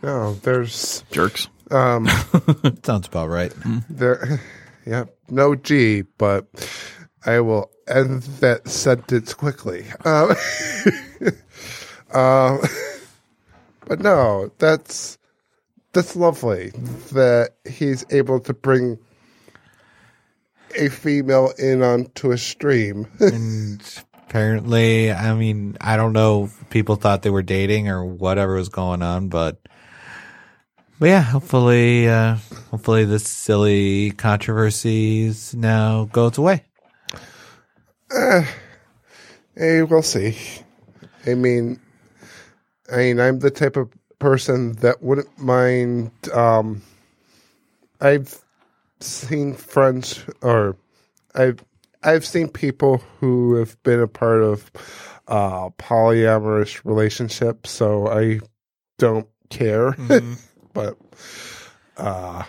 no, 0.01 0.33
there's 0.35 1.03
Jerks. 1.11 1.47
um 1.71 2.07
sounds 2.83 3.07
about 3.07 3.29
right. 3.29 3.53
there, 3.89 4.41
yeah, 4.87 5.03
no 5.29 5.53
G, 5.55 6.01
but 6.17 6.47
I 7.25 7.41
will 7.41 7.69
end 7.87 8.23
that 8.39 8.67
sentence 8.67 9.33
quickly. 9.35 9.85
Um, 10.03 10.31
um, 12.13 12.59
but 13.85 13.99
no, 13.99 14.51
that's 14.57 15.17
that's 15.93 16.15
lovely 16.15 16.69
that 17.13 17.51
he's 17.69 18.05
able 18.09 18.39
to 18.41 18.53
bring 18.53 18.97
a 20.77 20.89
female 20.89 21.53
in 21.57 21.81
onto 21.83 22.31
a 22.31 22.37
stream. 22.37 23.07
And 23.19 23.81
apparently, 24.27 25.11
I 25.11 25.33
mean, 25.33 25.77
I 25.81 25.97
don't 25.97 26.13
know 26.13 26.45
if 26.45 26.69
people 26.69 26.95
thought 26.95 27.23
they 27.23 27.29
were 27.29 27.41
dating 27.41 27.89
or 27.89 28.05
whatever 28.05 28.55
was 28.55 28.69
going 28.69 29.01
on, 29.01 29.29
but 29.29 29.59
but 30.99 31.09
yeah, 31.09 31.21
hopefully, 31.21 32.09
uh, 32.09 32.35
hopefully 32.71 33.05
this 33.05 33.25
silly 33.25 34.11
controversies 34.11 35.55
now 35.55 36.05
goes 36.05 36.37
away. 36.37 36.65
Hey, 39.55 39.83
we'll 39.83 40.01
see. 40.01 40.37
I 41.25 41.35
mean, 41.35 41.79
I 42.91 42.97
mean, 42.97 43.19
I'm 43.19 43.39
the 43.39 43.51
type 43.51 43.77
of 43.77 43.89
person 44.19 44.73
that 44.73 45.01
wouldn't 45.01 45.37
mind. 45.37 46.11
Um, 46.33 46.81
I've 48.01 48.43
seen 48.99 49.53
friends, 49.53 50.23
or 50.41 50.75
I've 51.35 51.63
I've 52.03 52.25
seen 52.25 52.47
people 52.49 52.97
who 53.19 53.55
have 53.55 53.81
been 53.83 53.99
a 53.99 54.07
part 54.07 54.41
of 54.41 54.71
uh, 55.27 55.69
polyamorous 55.71 56.83
relationships, 56.85 57.69
so 57.69 58.07
I 58.07 58.39
don't 58.97 59.27
care. 59.49 59.95
but 60.73 60.97
uh, 61.97 62.43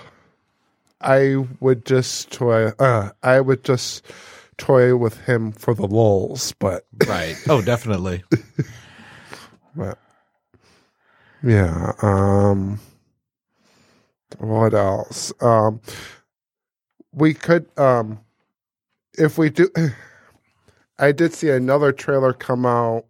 I 1.01 1.37
would 1.61 1.85
just 1.85 2.31
toy. 2.31 2.69
Uh, 2.79 3.11
I 3.23 3.41
would 3.41 3.65
just 3.65 4.05
toy 4.57 4.95
with 4.95 5.19
him 5.23 5.53
for 5.53 5.75
the 5.75 5.87
lulls, 5.87 6.53
but 6.59 6.87
Right. 7.07 7.37
Oh, 7.49 7.63
definitely. 7.63 8.23
but 9.75 9.99
yeah. 11.43 11.93
Um, 12.03 12.79
what 14.39 14.75
else? 14.75 15.33
Um, 15.41 15.81
we 17.13 17.35
could 17.35 17.67
um, 17.79 18.21
if 19.15 19.39
we 19.39 19.51
do. 19.51 19.71
I 20.99 21.13
did 21.13 21.33
see 21.33 21.49
another 21.49 21.93
trailer 21.93 22.35
come 22.35 22.67
out 22.67 23.07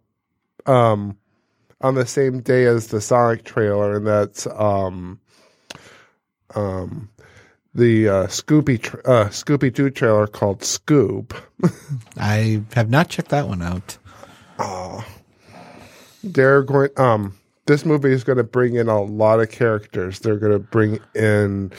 um 0.65 1.17
on 1.81 1.95
the 1.95 2.05
same 2.05 2.41
day 2.41 2.65
as 2.65 2.87
the 2.87 3.01
Sonic 3.01 3.43
trailer, 3.43 3.97
and 3.97 4.07
that's 4.07 4.47
um 4.47 5.19
um 6.55 7.09
the 7.73 8.09
uh, 8.09 8.27
Scooby 8.27 8.81
tra- 8.81 9.03
uh, 9.05 9.29
Scooby 9.29 9.73
Doo 9.73 9.89
trailer 9.89 10.27
called 10.27 10.59
Scoob. 10.59 11.33
I 12.17 12.61
have 12.73 12.89
not 12.89 13.09
checked 13.09 13.29
that 13.29 13.47
one 13.47 13.61
out. 13.61 13.97
Oh, 14.59 15.05
they're 16.23 16.63
going 16.63 16.89
um 16.97 17.37
this 17.65 17.85
movie 17.85 18.11
is 18.11 18.23
going 18.23 18.37
to 18.37 18.43
bring 18.43 18.75
in 18.75 18.87
a 18.89 19.01
lot 19.01 19.39
of 19.39 19.49
characters 19.49 20.19
they're 20.19 20.37
going 20.37 20.51
to 20.51 20.59
bring 20.59 20.99
in 21.15 21.71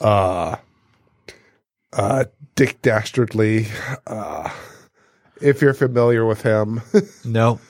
uh 0.00 0.56
uh 1.94 2.24
dick 2.54 2.80
dastardly 2.82 3.66
uh 4.06 4.50
if 5.40 5.60
you're 5.62 5.74
familiar 5.74 6.24
with 6.24 6.42
him 6.42 6.80
Nope. 7.24 7.60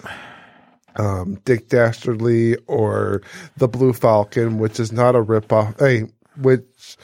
um 0.96 1.40
dick 1.44 1.68
dastardly 1.68 2.56
or 2.66 3.22
the 3.56 3.68
blue 3.68 3.92
falcon 3.92 4.58
which 4.58 4.78
is 4.80 4.92
not 4.92 5.14
a 5.14 5.22
ripoff 5.22 5.78
hey 5.78 6.04
which 6.40 6.96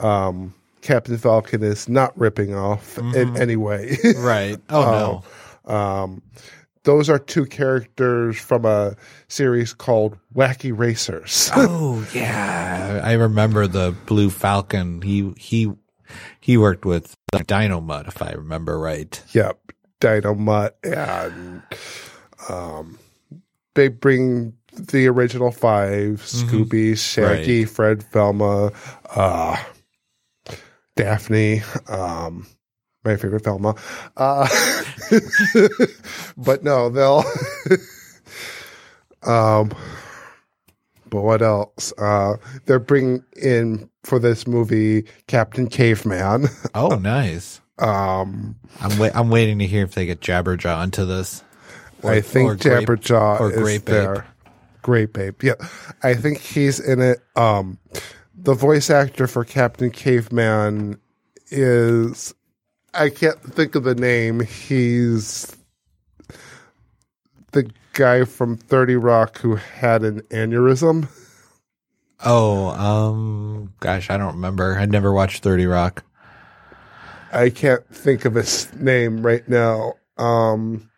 um, 0.00 0.52
Captain 0.82 1.16
Falcon 1.16 1.62
is 1.62 1.88
not 1.88 2.18
ripping 2.18 2.54
off 2.54 2.98
in 2.98 3.40
any 3.40 3.54
way. 3.56 3.96
Right. 4.16 4.58
Oh, 4.68 5.22
no. 5.64 5.72
Um, 5.72 6.22
those 6.82 7.08
are 7.08 7.18
two 7.18 7.46
characters 7.46 8.38
from 8.38 8.64
a 8.66 8.96
series 9.28 9.72
called 9.72 10.18
Wacky 10.34 10.76
Racers. 10.76 11.50
Oh 11.56 12.06
yeah, 12.12 13.00
I 13.02 13.12
remember 13.12 13.66
the 13.66 13.94
Blue 14.06 14.28
Falcon. 14.28 15.00
He 15.00 15.32
he 15.38 15.72
he 16.40 16.56
worked 16.56 16.84
with 16.84 17.16
Dynomutt, 17.32 18.08
if 18.08 18.22
I 18.22 18.32
remember 18.32 18.78
right. 18.78 19.22
yep, 19.32 19.58
Dynomutt, 20.00 20.72
and 20.82 21.62
um, 22.48 22.98
they 23.74 23.88
bring 23.88 24.54
the 24.76 25.06
original 25.06 25.50
5 25.50 26.20
Scooby, 26.20 26.98
Shaggy, 26.98 27.64
Fred, 27.64 28.02
Velma, 28.12 28.72
uh, 29.14 29.62
Daphne, 30.96 31.62
um, 31.88 32.46
my 33.04 33.16
favorite 33.16 33.44
Velma. 33.44 33.74
Uh, 34.16 34.48
but 36.36 36.64
no, 36.64 36.88
they'll. 36.88 37.24
um, 39.22 39.72
but 41.14 41.22
what 41.22 41.40
else? 41.42 41.92
Uh, 41.96 42.34
they're 42.66 42.78
bringing 42.78 43.24
in 43.40 43.88
for 44.02 44.18
this 44.18 44.46
movie 44.46 45.04
Captain 45.26 45.68
Caveman. 45.68 46.46
Oh, 46.74 46.96
nice. 46.96 47.60
Um, 47.78 48.56
I'm 48.80 48.98
wait. 48.98 49.12
I'm 49.14 49.30
waiting 49.30 49.58
to 49.60 49.66
hear 49.66 49.84
if 49.84 49.94
they 49.94 50.06
get 50.06 50.20
Jabberjaw 50.20 50.82
into 50.84 51.04
this. 51.06 51.42
Or- 52.02 52.10
I 52.12 52.20
think 52.20 52.50
or 52.50 52.56
Jabberjaw 52.56 53.40
or 53.40 53.50
is 53.52 53.56
Grape 53.58 53.80
Ape. 53.82 53.84
there. 53.86 54.26
Grape 54.82 55.16
Ape, 55.16 55.42
yeah. 55.42 55.54
I 56.02 56.14
think 56.14 56.38
he's 56.40 56.78
in 56.78 57.00
it. 57.00 57.20
Um, 57.36 57.78
the 58.36 58.52
voice 58.54 58.90
actor 58.90 59.26
for 59.26 59.44
Captain 59.44 59.90
Caveman 59.90 60.98
is 61.50 62.34
I 62.92 63.08
can't 63.08 63.40
think 63.40 63.74
of 63.76 63.84
the 63.84 63.94
name. 63.94 64.40
He's 64.40 65.56
the 67.54 67.70
guy 67.94 68.24
from 68.24 68.56
Thirty 68.56 68.96
Rock 68.96 69.38
who 69.38 69.56
had 69.56 70.02
an 70.02 70.20
aneurysm. 70.22 71.08
Oh, 72.24 72.68
um, 72.68 73.72
gosh, 73.80 74.10
I 74.10 74.16
don't 74.16 74.34
remember. 74.34 74.78
I 74.78 74.86
never 74.86 75.12
watched 75.12 75.42
Thirty 75.42 75.66
Rock. 75.66 76.04
I 77.32 77.50
can't 77.50 77.84
think 77.88 78.24
of 78.24 78.34
his 78.34 78.72
name 78.74 79.24
right 79.24 79.48
now. 79.48 79.94
Um, 80.16 80.90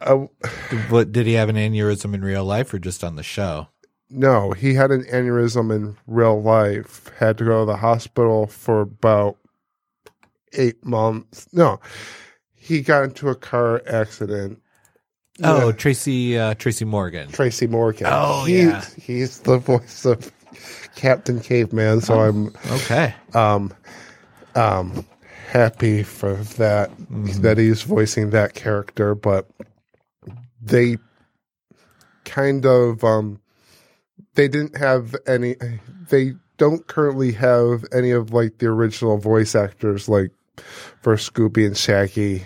did 0.00 1.26
he 1.26 1.34
have 1.34 1.48
an 1.48 1.56
aneurysm 1.56 2.14
in 2.14 2.22
real 2.22 2.44
life 2.44 2.74
or 2.74 2.78
just 2.78 3.04
on 3.04 3.16
the 3.16 3.22
show? 3.22 3.68
No, 4.10 4.52
he 4.52 4.74
had 4.74 4.90
an 4.90 5.04
aneurysm 5.04 5.74
in 5.74 5.96
real 6.06 6.42
life. 6.42 7.10
Had 7.18 7.38
to 7.38 7.44
go 7.44 7.60
to 7.60 7.66
the 7.66 7.78
hospital 7.78 8.46
for 8.46 8.80
about 8.80 9.36
eight 10.52 10.84
months. 10.84 11.48
No, 11.52 11.80
he 12.62 12.80
got 12.80 13.02
into 13.04 13.28
a 13.28 13.34
car 13.34 13.82
accident. 13.86 14.60
Oh, 15.42 15.66
Yeah, 15.68 15.72
Tracy 15.72 16.38
uh, 16.38 16.54
Tracy 16.54 16.84
Morgan. 16.84 17.28
Tracy 17.30 17.66
Morgan. 17.66 18.06
Oh, 18.10 18.44
He- 18.44 18.62
yeah. 18.62 18.84
he's 19.00 19.40
the 19.40 19.58
voice 19.58 20.04
of 20.04 20.30
Captain 20.94 21.40
Caveman. 21.40 22.00
So 22.02 22.20
I'm 22.20 22.54
Okay. 22.70 23.14
um 23.34 23.72
um 24.54 25.04
happy 25.50 26.02
for 26.02 26.34
that 26.34 26.90
that 27.40 27.58
he's 27.58 27.82
voicing 27.82 28.30
that 28.30 28.54
character. 28.54 29.14
But 29.14 29.48
they 30.60 30.98
kind 32.24 32.64
of 32.66 33.02
um 33.02 33.40
they 34.34 34.48
didn't 34.48 34.76
have 34.76 35.16
any 35.26 35.56
they 36.10 36.34
don't 36.58 36.86
currently 36.86 37.32
have 37.32 37.84
any 37.92 38.10
of 38.12 38.32
like 38.32 38.58
the 38.58 38.66
original 38.66 39.16
voice 39.18 39.54
actors 39.54 40.08
like 40.08 40.30
for 41.00 41.16
Scooby 41.16 41.66
and 41.66 41.76
Shaggy 41.76 42.44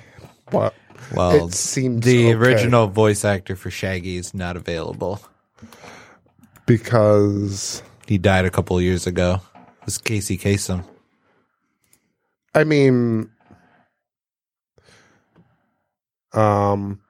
but 0.51 0.75
Well, 1.11 1.47
it 1.47 1.53
seems 1.53 2.05
the 2.05 2.27
okay 2.27 2.35
original 2.35 2.87
voice 2.89 3.25
actor 3.25 3.57
for 3.57 3.71
Shaggy 3.71 4.17
is 4.17 4.35
not 4.35 4.57
available. 4.57 5.21
because 6.67 7.83
He 8.07 8.19
died 8.19 8.45
a 8.45 8.51
couple 8.51 8.77
of 8.77 8.83
years 8.83 9.07
ago. 9.07 9.41
It 9.55 9.87
was 9.87 9.99
Casey 9.99 10.39
Kasem. 10.39 10.85
I 12.55 12.65
mean 12.65 13.31
um 16.33 17.01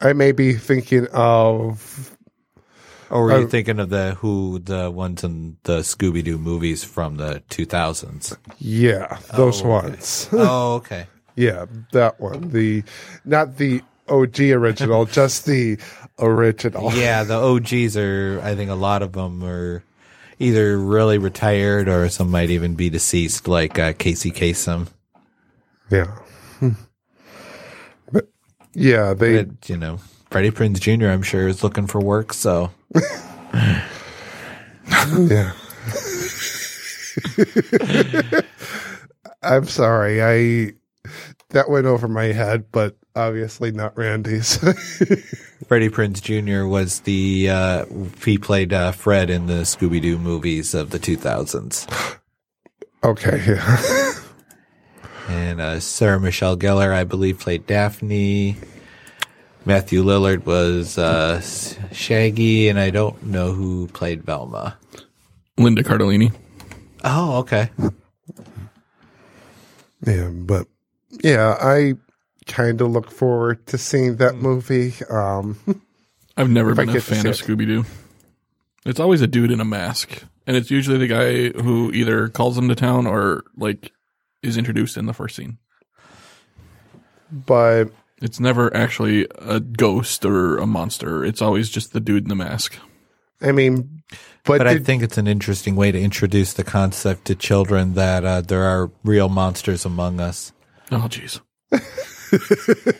I 0.00 0.12
may 0.12 0.32
be 0.32 0.54
thinking 0.54 1.06
of 1.12 2.16
Or 3.10 3.24
were 3.24 3.32
you 3.32 3.44
Uh, 3.44 3.48
thinking 3.48 3.80
of 3.80 3.90
the 3.90 4.14
who 4.20 4.58
the 4.60 4.90
ones 4.90 5.24
in 5.24 5.58
the 5.64 5.80
Scooby 5.80 6.22
Doo 6.24 6.38
movies 6.38 6.84
from 6.84 7.16
the 7.16 7.42
2000s? 7.50 8.36
yeah 8.58 9.18
those 9.34 9.62
Oh, 9.62 9.70
okay. 9.72 9.94
ones 9.94 10.28
oh, 10.36 10.74
okay. 10.76 11.06
Yeah, 11.38 11.66
that 11.92 12.18
one. 12.18 12.50
The 12.50 12.82
not 13.24 13.58
the 13.58 13.80
OG 14.08 14.40
original, 14.40 15.04
just 15.20 15.46
the 15.46 15.78
original. 16.18 16.92
Yeah, 16.92 17.22
the 17.22 17.36
OGs 17.36 17.96
are. 17.96 18.40
I 18.42 18.56
think 18.56 18.72
a 18.72 18.74
lot 18.74 19.02
of 19.02 19.12
them 19.12 19.44
are 19.44 19.84
either 20.40 20.76
really 20.76 21.16
retired 21.16 21.88
or 21.88 22.08
some 22.08 22.32
might 22.32 22.50
even 22.50 22.74
be 22.74 22.90
deceased, 22.90 23.46
like 23.46 23.78
uh, 23.78 23.92
Casey 23.92 24.32
Kasem. 24.32 24.88
Yeah. 25.90 26.06
Hmm. 26.58 26.70
But 28.10 28.26
yeah, 28.74 29.14
they 29.14 29.44
But, 29.44 29.68
you 29.68 29.76
know, 29.76 30.00
Freddie 30.30 30.50
Prinze 30.50 30.80
Jr. 30.80 31.06
I'm 31.06 31.22
sure 31.22 31.46
is 31.46 31.62
looking 31.62 31.86
for 31.86 32.00
work. 32.00 32.32
So 32.32 32.72
yeah. 34.90 35.52
I'm 39.42 39.66
sorry. 39.66 40.20
I 40.20 40.72
that 41.50 41.70
went 41.70 41.86
over 41.86 42.08
my 42.08 42.26
head, 42.26 42.66
but 42.72 42.96
obviously 43.14 43.72
not 43.72 43.96
Randy's. 43.96 44.56
Freddie 45.66 45.88
Prinze 45.88 46.22
Jr. 46.22 46.66
was 46.66 47.00
the 47.00 47.48
uh, 47.50 47.84
he 48.24 48.38
played 48.38 48.72
uh, 48.72 48.92
Fred 48.92 49.30
in 49.30 49.46
the 49.46 49.62
Scooby 49.62 50.00
Doo 50.00 50.18
movies 50.18 50.74
of 50.74 50.90
the 50.90 50.98
2000s, 50.98 52.18
okay. 53.04 53.42
Yeah. 53.46 54.12
and 55.28 55.60
uh, 55.60 55.80
Sarah 55.80 56.20
Michelle 56.20 56.56
Gellar, 56.56 56.92
I 56.92 57.04
believe, 57.04 57.38
played 57.38 57.66
Daphne. 57.66 58.56
Matthew 59.64 60.02
Lillard 60.02 60.46
was 60.46 60.96
uh, 60.96 61.42
Shaggy, 61.92 62.68
and 62.68 62.78
I 62.78 62.88
don't 62.88 63.22
know 63.24 63.52
who 63.52 63.88
played 63.88 64.22
Velma. 64.22 64.78
Linda 65.58 65.82
Cardellini. 65.82 66.32
Oh, 67.04 67.38
okay. 67.38 67.68
Yeah, 70.06 70.28
but 70.28 70.66
yeah, 71.22 71.56
I 71.60 71.94
kind 72.46 72.80
of 72.80 72.90
look 72.90 73.10
forward 73.10 73.66
to 73.66 73.78
seeing 73.78 74.16
that 74.16 74.36
movie. 74.36 74.94
Um 75.10 75.58
I've 76.36 76.50
never 76.50 76.74
been 76.74 76.90
a 76.90 77.00
fan 77.00 77.26
of. 77.26 77.34
Scooby 77.34 77.66
Doo. 77.66 77.84
It's 78.86 79.00
always 79.00 79.20
a 79.20 79.26
dude 79.26 79.50
in 79.50 79.60
a 79.60 79.64
mask, 79.64 80.22
and 80.46 80.56
it's 80.56 80.70
usually 80.70 80.96
the 80.98 81.08
guy 81.08 81.48
who 81.60 81.92
either 81.92 82.28
calls 82.28 82.54
them 82.54 82.68
to 82.68 82.76
town 82.76 83.06
or 83.06 83.42
like 83.56 83.92
is 84.42 84.56
introduced 84.56 84.96
in 84.96 85.06
the 85.06 85.12
first 85.12 85.34
scene. 85.34 85.58
but 87.30 87.86
It's 88.22 88.38
never 88.38 88.74
actually 88.74 89.26
a 89.36 89.58
ghost 89.58 90.24
or 90.24 90.58
a 90.58 90.66
monster. 90.66 91.24
It's 91.24 91.42
always 91.42 91.68
just 91.68 91.92
the 91.92 92.00
dude 92.00 92.22
in 92.22 92.28
the 92.28 92.34
mask. 92.36 92.78
I 93.40 93.52
mean, 93.52 94.02
but, 94.44 94.58
But 94.58 94.66
I 94.66 94.78
think 94.78 95.02
it's 95.02 95.18
an 95.18 95.26
interesting 95.26 95.76
way 95.76 95.92
to 95.92 96.00
introduce 96.00 96.52
the 96.52 96.64
concept 96.64 97.26
to 97.26 97.34
children 97.34 97.94
that 97.94 98.24
uh, 98.24 98.40
there 98.40 98.62
are 98.62 98.90
real 99.04 99.28
monsters 99.28 99.84
among 99.84 100.20
us. 100.20 100.52
Oh, 100.90 101.08
jeez. 101.08 101.40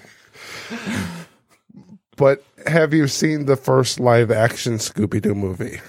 But 2.16 2.42
have 2.66 2.92
you 2.92 3.06
seen 3.06 3.46
the 3.46 3.54
first 3.54 4.00
live 4.00 4.32
action 4.32 4.74
Scooby 4.74 5.22
Doo 5.22 5.36
movie? 5.36 5.80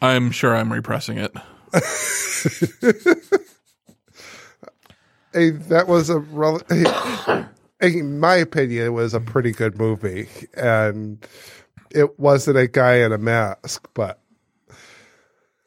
I'm 0.00 0.30
sure 0.30 0.54
I'm 0.54 0.72
repressing 0.72 1.18
it. 1.18 1.34
Hey, 5.32 5.50
that 5.50 5.86
was 5.86 6.08
a 6.08 6.18
rel- 6.20 6.62
in 7.82 8.18
my 8.20 8.36
opinion, 8.36 8.86
it 8.86 8.90
was 8.90 9.12
a 9.12 9.20
pretty 9.20 9.50
good 9.52 9.76
movie, 9.76 10.28
and 10.54 11.18
it 11.90 12.18
wasn't 12.18 12.56
a 12.56 12.66
guy 12.66 12.94
in 13.00 13.12
a 13.12 13.18
mask, 13.18 13.86
but 13.92 14.18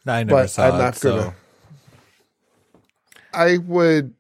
I 0.08 0.24
never 0.24 0.42
but 0.42 0.50
saw 0.50 0.70
I'm 0.70 0.74
it, 0.76 0.78
not 0.80 0.96
so 0.96 1.16
gonna. 1.18 1.36
I 3.32 3.58
would. 3.60 4.16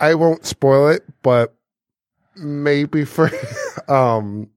I 0.00 0.14
won't 0.14 0.46
spoil 0.46 0.88
it, 0.88 1.04
but 1.22 1.54
maybe 2.36 3.04
for 3.04 3.30
um 3.88 4.50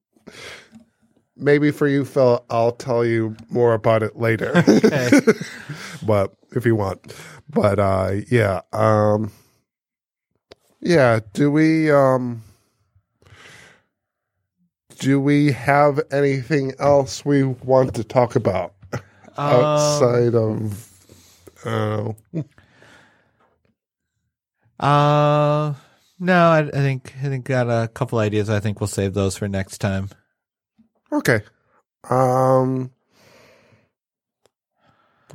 maybe 1.36 1.72
for 1.72 1.88
you 1.88 2.06
Phil, 2.06 2.46
I'll 2.50 2.72
tell 2.72 3.06
you 3.06 3.36
more 3.50 3.74
about 3.74 4.04
it 4.04 4.18
later. 4.18 4.52
Okay. 4.68 5.10
but 6.06 6.34
if 6.52 6.66
you 6.66 6.76
want. 6.76 7.14
But 7.50 7.80
uh 7.80 8.14
yeah, 8.30 8.62
um 8.74 9.32
yeah, 10.80 11.20
do 11.34 11.52
we 11.52 11.92
um 11.92 12.44
do 15.00 15.20
we 15.20 15.52
have 15.52 16.00
anything 16.12 16.74
else 16.80 17.26
we 17.26 17.44
want 17.44 17.96
to 17.96 18.04
talk 18.04 18.36
about? 18.36 18.74
outside 19.38 20.36
of 20.36 20.88
I 21.66 21.70
don't 21.70 22.16
know. 22.34 22.46
Uh, 24.82 25.74
no, 26.20 26.50
I, 26.50 26.60
I 26.60 26.72
think 26.72 27.14
I 27.24 27.28
think 27.30 27.46
got 27.46 27.68
a 27.68 27.88
couple 27.88 28.20
ideas. 28.20 28.50
I 28.50 28.60
think 28.60 28.80
we'll 28.82 28.88
save 28.88 29.14
those 29.14 29.38
for 29.38 29.48
next 29.48 29.78
time. 29.78 30.10
Okay. 31.12 31.42
Um 32.10 32.92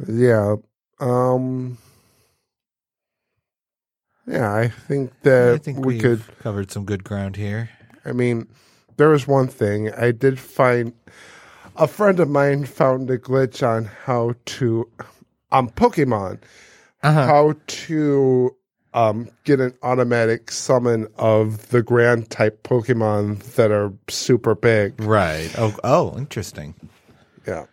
Yeah. 0.08 0.56
Um 1.00 1.78
Yeah, 4.26 4.52
I 4.52 4.68
think 4.68 5.12
that 5.22 5.54
I 5.54 5.58
think 5.58 5.84
we 5.84 5.98
could 6.00 6.22
covered 6.40 6.70
some 6.72 6.84
good 6.84 7.04
ground 7.04 7.36
here. 7.36 7.70
I 8.04 8.12
mean, 8.12 8.48
there 8.96 9.08
was 9.08 9.26
one 9.28 9.48
thing 9.48 9.92
I 9.92 10.10
did 10.12 10.38
find. 10.38 10.92
A 11.78 11.86
friend 11.86 12.18
of 12.20 12.30
mine 12.30 12.64
found 12.64 13.10
a 13.10 13.18
glitch 13.18 13.62
on 13.66 13.84
how 14.06 14.34
to, 14.46 14.90
on 15.52 15.68
Pokemon, 15.68 16.40
Uh-huh. 17.02 17.26
how 17.26 17.54
to 17.66 18.56
um, 18.96 19.28
get 19.44 19.60
an 19.60 19.74
automatic 19.82 20.50
summon 20.50 21.06
of 21.16 21.68
the 21.68 21.82
grand 21.82 22.30
type 22.30 22.62
Pokemon 22.62 23.42
that 23.54 23.70
are 23.70 23.92
super 24.08 24.54
big. 24.54 24.98
Right. 25.00 25.52
Oh, 25.58 25.76
oh, 25.84 26.16
interesting. 26.16 26.74
Yeah, 27.46 27.66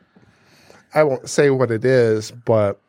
I 0.94 1.04
won't 1.04 1.30
say 1.30 1.50
what 1.50 1.72
it 1.72 1.86
is, 1.86 2.32
but 2.32 2.80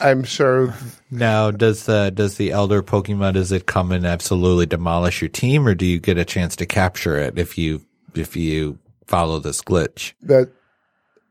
I'm 0.00 0.24
sure. 0.24 0.74
Now, 1.10 1.50
does 1.50 1.84
the 1.84 2.10
does 2.10 2.38
the 2.38 2.50
elder 2.52 2.82
Pokemon 2.82 3.34
does 3.34 3.52
it 3.52 3.66
come 3.66 3.92
and 3.92 4.06
absolutely 4.06 4.66
demolish 4.66 5.20
your 5.20 5.28
team, 5.28 5.68
or 5.68 5.74
do 5.74 5.84
you 5.84 6.00
get 6.00 6.16
a 6.16 6.24
chance 6.24 6.56
to 6.56 6.66
capture 6.66 7.18
it 7.18 7.38
if 7.38 7.58
you 7.58 7.84
if 8.14 8.34
you 8.34 8.78
follow 9.06 9.38
this 9.38 9.60
glitch? 9.60 10.14
that 10.22 10.50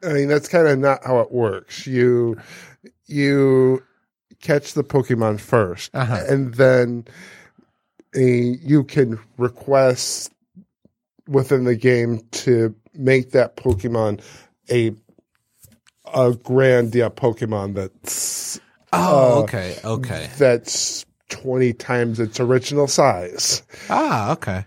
I 0.04 0.14
mean 0.14 0.28
that's 0.28 0.48
kind 0.48 0.68
of 0.68 0.78
not 0.78 1.04
how 1.04 1.20
it 1.20 1.32
works. 1.32 1.88
You 1.88 2.38
you 3.08 3.84
catch 4.44 4.74
the 4.74 4.84
Pokemon 4.84 5.36
1st 5.40 5.90
Uh-huh. 5.94 6.24
and 6.30 6.54
then 6.56 7.06
uh, 8.16 8.20
you 8.20 8.84
can 8.84 9.18
request 9.38 10.32
within 11.28 11.64
the 11.64 11.76
game 11.76 12.20
to 12.32 12.76
make 12.94 13.32
that 13.32 13.56
Pokemon 13.58 14.22
a 14.70 14.92
a 16.06 16.32
Grandia 16.32 17.10
Pokemon 17.10 17.74
that's 17.76 18.60
Oh, 18.92 19.40
Uh, 19.40 19.44
okay, 19.44 19.76
okay. 19.84 20.30
that's 20.38 21.06
twenty 21.30 21.74
times 21.74 22.20
its 22.20 22.40
original 22.40 22.88
size 22.88 23.64
Ah, 23.90 24.34
okay. 24.34 24.66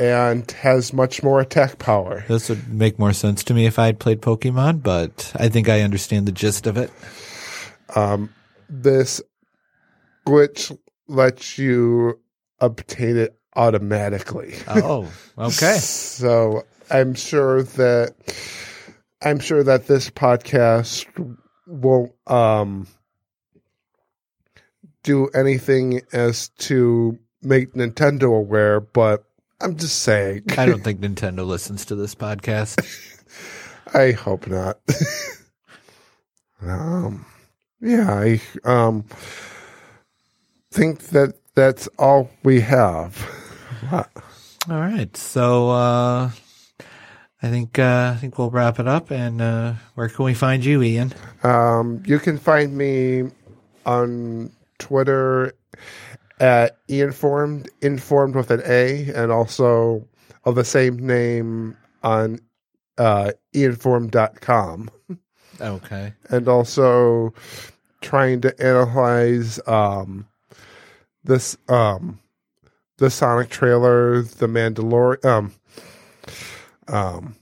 and 0.00 0.50
has 0.50 0.92
much 0.92 1.22
more 1.22 1.40
attack 1.40 1.78
power. 1.78 2.24
This 2.26 2.48
would 2.48 2.66
make 2.72 2.98
more 2.98 3.12
sense 3.12 3.44
to 3.44 3.54
me 3.54 3.66
if 3.66 3.78
I 3.78 3.86
had 3.86 4.00
played 4.00 4.20
Pokemon, 4.20 4.82
but 4.82 5.30
I 5.36 5.48
think 5.48 5.68
I 5.68 5.82
understand 5.82 6.26
the 6.26 6.32
gist 6.32 6.66
of 6.66 6.76
it. 6.76 6.90
Um, 7.94 8.30
this 8.68 9.20
glitch 10.26 10.76
lets 11.08 11.58
you 11.58 12.18
obtain 12.60 13.16
it 13.16 13.38
automatically. 13.54 14.54
Oh, 14.68 15.10
okay. 15.38 15.78
So 16.16 16.64
I'm 16.90 17.14
sure 17.14 17.62
that 17.62 18.14
I'm 19.20 19.38
sure 19.38 19.62
that 19.62 19.86
this 19.86 20.08
podcast 20.10 21.06
won't 21.66 22.12
um 22.26 22.86
do 25.02 25.28
anything 25.28 26.00
as 26.12 26.48
to 26.58 27.18
make 27.42 27.74
Nintendo 27.74 28.36
aware, 28.36 28.80
but 28.80 29.24
I'm 29.60 29.76
just 29.76 30.00
saying. 30.00 30.44
I 30.56 30.66
don't 30.66 30.82
think 30.84 31.00
Nintendo 31.00 31.46
listens 31.46 31.84
to 31.86 31.94
this 31.94 32.14
podcast. 32.14 32.82
I 33.94 34.12
hope 34.12 34.46
not. 34.46 34.78
um, 36.62 37.24
yeah, 37.86 38.10
I 38.10 38.40
um 38.64 39.04
think 40.70 41.00
that 41.08 41.34
that's 41.54 41.88
all 41.98 42.30
we 42.42 42.60
have. 42.60 43.16
All 44.68 44.80
right, 44.80 45.16
so 45.16 45.70
uh, 45.70 46.30
I 47.40 47.48
think 47.48 47.78
uh, 47.78 48.12
I 48.14 48.18
think 48.18 48.36
we'll 48.36 48.50
wrap 48.50 48.80
it 48.80 48.88
up. 48.88 49.12
And 49.12 49.40
uh, 49.40 49.74
where 49.94 50.08
can 50.08 50.24
we 50.24 50.34
find 50.34 50.64
you, 50.64 50.82
Ian? 50.82 51.14
Um, 51.44 52.02
you 52.04 52.18
can 52.18 52.36
find 52.36 52.76
me 52.76 53.30
on 53.86 54.50
Twitter 54.78 55.52
at 56.40 56.78
informed 56.88 57.70
informed 57.80 58.34
with 58.34 58.50
an 58.50 58.62
A, 58.66 59.08
and 59.14 59.30
also 59.30 60.04
of 60.44 60.56
the 60.56 60.64
same 60.64 60.96
name 61.06 61.76
on 62.02 62.40
uh, 62.98 63.32
informed.com. 63.52 64.90
Okay. 65.60 66.12
and 66.28 66.48
also 66.48 67.32
trying 68.06 68.40
to 68.40 68.54
analyze 68.64 69.58
um 69.66 70.28
this 71.24 71.56
um 71.68 72.20
the 72.98 73.10
Sonic 73.10 73.50
trailer, 73.50 74.22
the 74.22 74.46
Mandalorian 74.46 75.24
um 75.24 75.52
um 76.86 77.34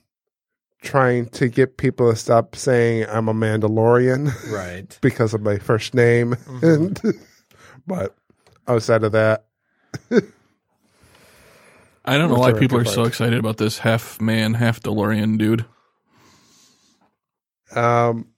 trying 0.80 1.26
to 1.26 1.48
get 1.48 1.76
people 1.76 2.10
to 2.10 2.16
stop 2.16 2.56
saying 2.56 3.06
I'm 3.10 3.28
a 3.28 3.34
Mandalorian 3.34 4.32
Right. 4.50 4.98
because 5.02 5.34
of 5.34 5.42
my 5.42 5.58
first 5.58 5.94
name 5.94 6.34
and 6.62 6.98
but 7.86 8.16
outside 8.66 9.04
of 9.04 9.12
that 9.12 9.44
I 12.06 12.18
don't 12.18 12.30
know 12.30 12.38
why 12.38 12.52
people 12.54 12.78
are 12.78 12.84
so 12.86 13.04
excited 13.04 13.38
about 13.38 13.58
this 13.58 13.78
half 13.78 14.20
man, 14.20 14.54
half 14.54 14.80
DeLorean 14.80 15.36
dude. 15.38 15.66
um 17.76 18.28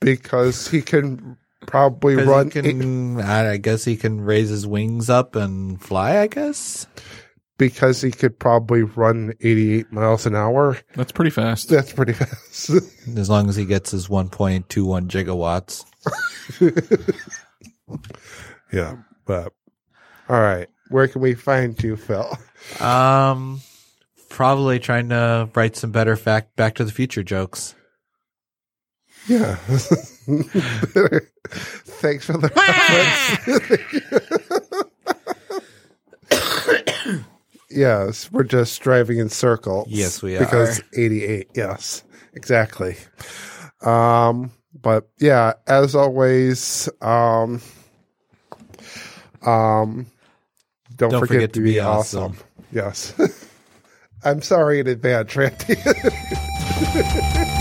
because 0.00 0.68
he 0.68 0.80
can 0.82 1.36
probably 1.66 2.16
'Cause 2.16 2.26
run 2.26 2.50
can, 2.50 3.20
I 3.20 3.52
I 3.52 3.56
guess 3.56 3.84
he 3.84 3.96
can 3.96 4.20
raise 4.20 4.48
his 4.48 4.66
wings 4.66 5.10
up 5.10 5.36
and 5.36 5.80
fly. 5.80 6.18
I 6.18 6.26
guess. 6.26 6.86
because 7.58 8.00
he 8.00 8.10
could 8.10 8.38
probably 8.38 8.84
run 8.84 9.34
88 9.42 9.92
miles 9.92 10.24
an 10.24 10.34
hour. 10.34 10.78
That's 10.94 11.12
pretty 11.12 11.30
fast. 11.30 11.68
That's 11.68 11.92
pretty 11.92 12.14
fast. 12.14 12.70
As 13.18 13.28
long 13.28 13.50
as 13.50 13.56
he 13.56 13.66
gets 13.66 13.90
his 13.90 14.08
1.21 14.08 15.08
gigawatts. 15.08 15.84
yeah, 18.72 18.96
but 19.26 19.52
all 20.28 20.40
right. 20.40 20.68
Where 20.88 21.06
can 21.08 21.20
we 21.20 21.34
find 21.34 21.80
you, 21.82 21.96
Phil? 21.96 22.36
Um, 22.80 23.60
probably 24.28 24.78
trying 24.78 25.10
to 25.10 25.48
write 25.54 25.76
some 25.76 25.92
better 25.92 26.16
fact 26.16 26.56
Back 26.56 26.76
to 26.76 26.84
the 26.84 26.92
Future 26.92 27.22
jokes. 27.22 27.74
Yeah. 29.28 29.56
Thanks 30.26 32.26
for 32.26 32.38
the 32.38 32.50
reference. 36.30 37.24
yes, 37.70 38.30
we're 38.30 38.44
just 38.44 38.80
driving 38.82 39.18
in 39.18 39.28
circles. 39.28 39.88
Yes, 39.88 40.22
we 40.22 40.36
are. 40.36 40.40
Because 40.40 40.82
88. 40.96 41.50
Yes, 41.54 42.04
exactly. 42.34 42.96
Um, 43.82 44.52
but 44.80 45.08
yeah, 45.18 45.54
as 45.66 45.94
always, 45.94 46.88
um, 47.00 47.60
um, 49.42 50.06
don't, 50.96 51.18
forget, 51.18 51.52
to 51.54 51.60
be, 51.60 51.80
awesome. 51.80 52.36
Yes. 52.72 53.14
I'm 54.24 54.42
sorry 54.42 54.80
in 54.80 54.86
advance, 54.86 55.34
Randy. 55.34 55.76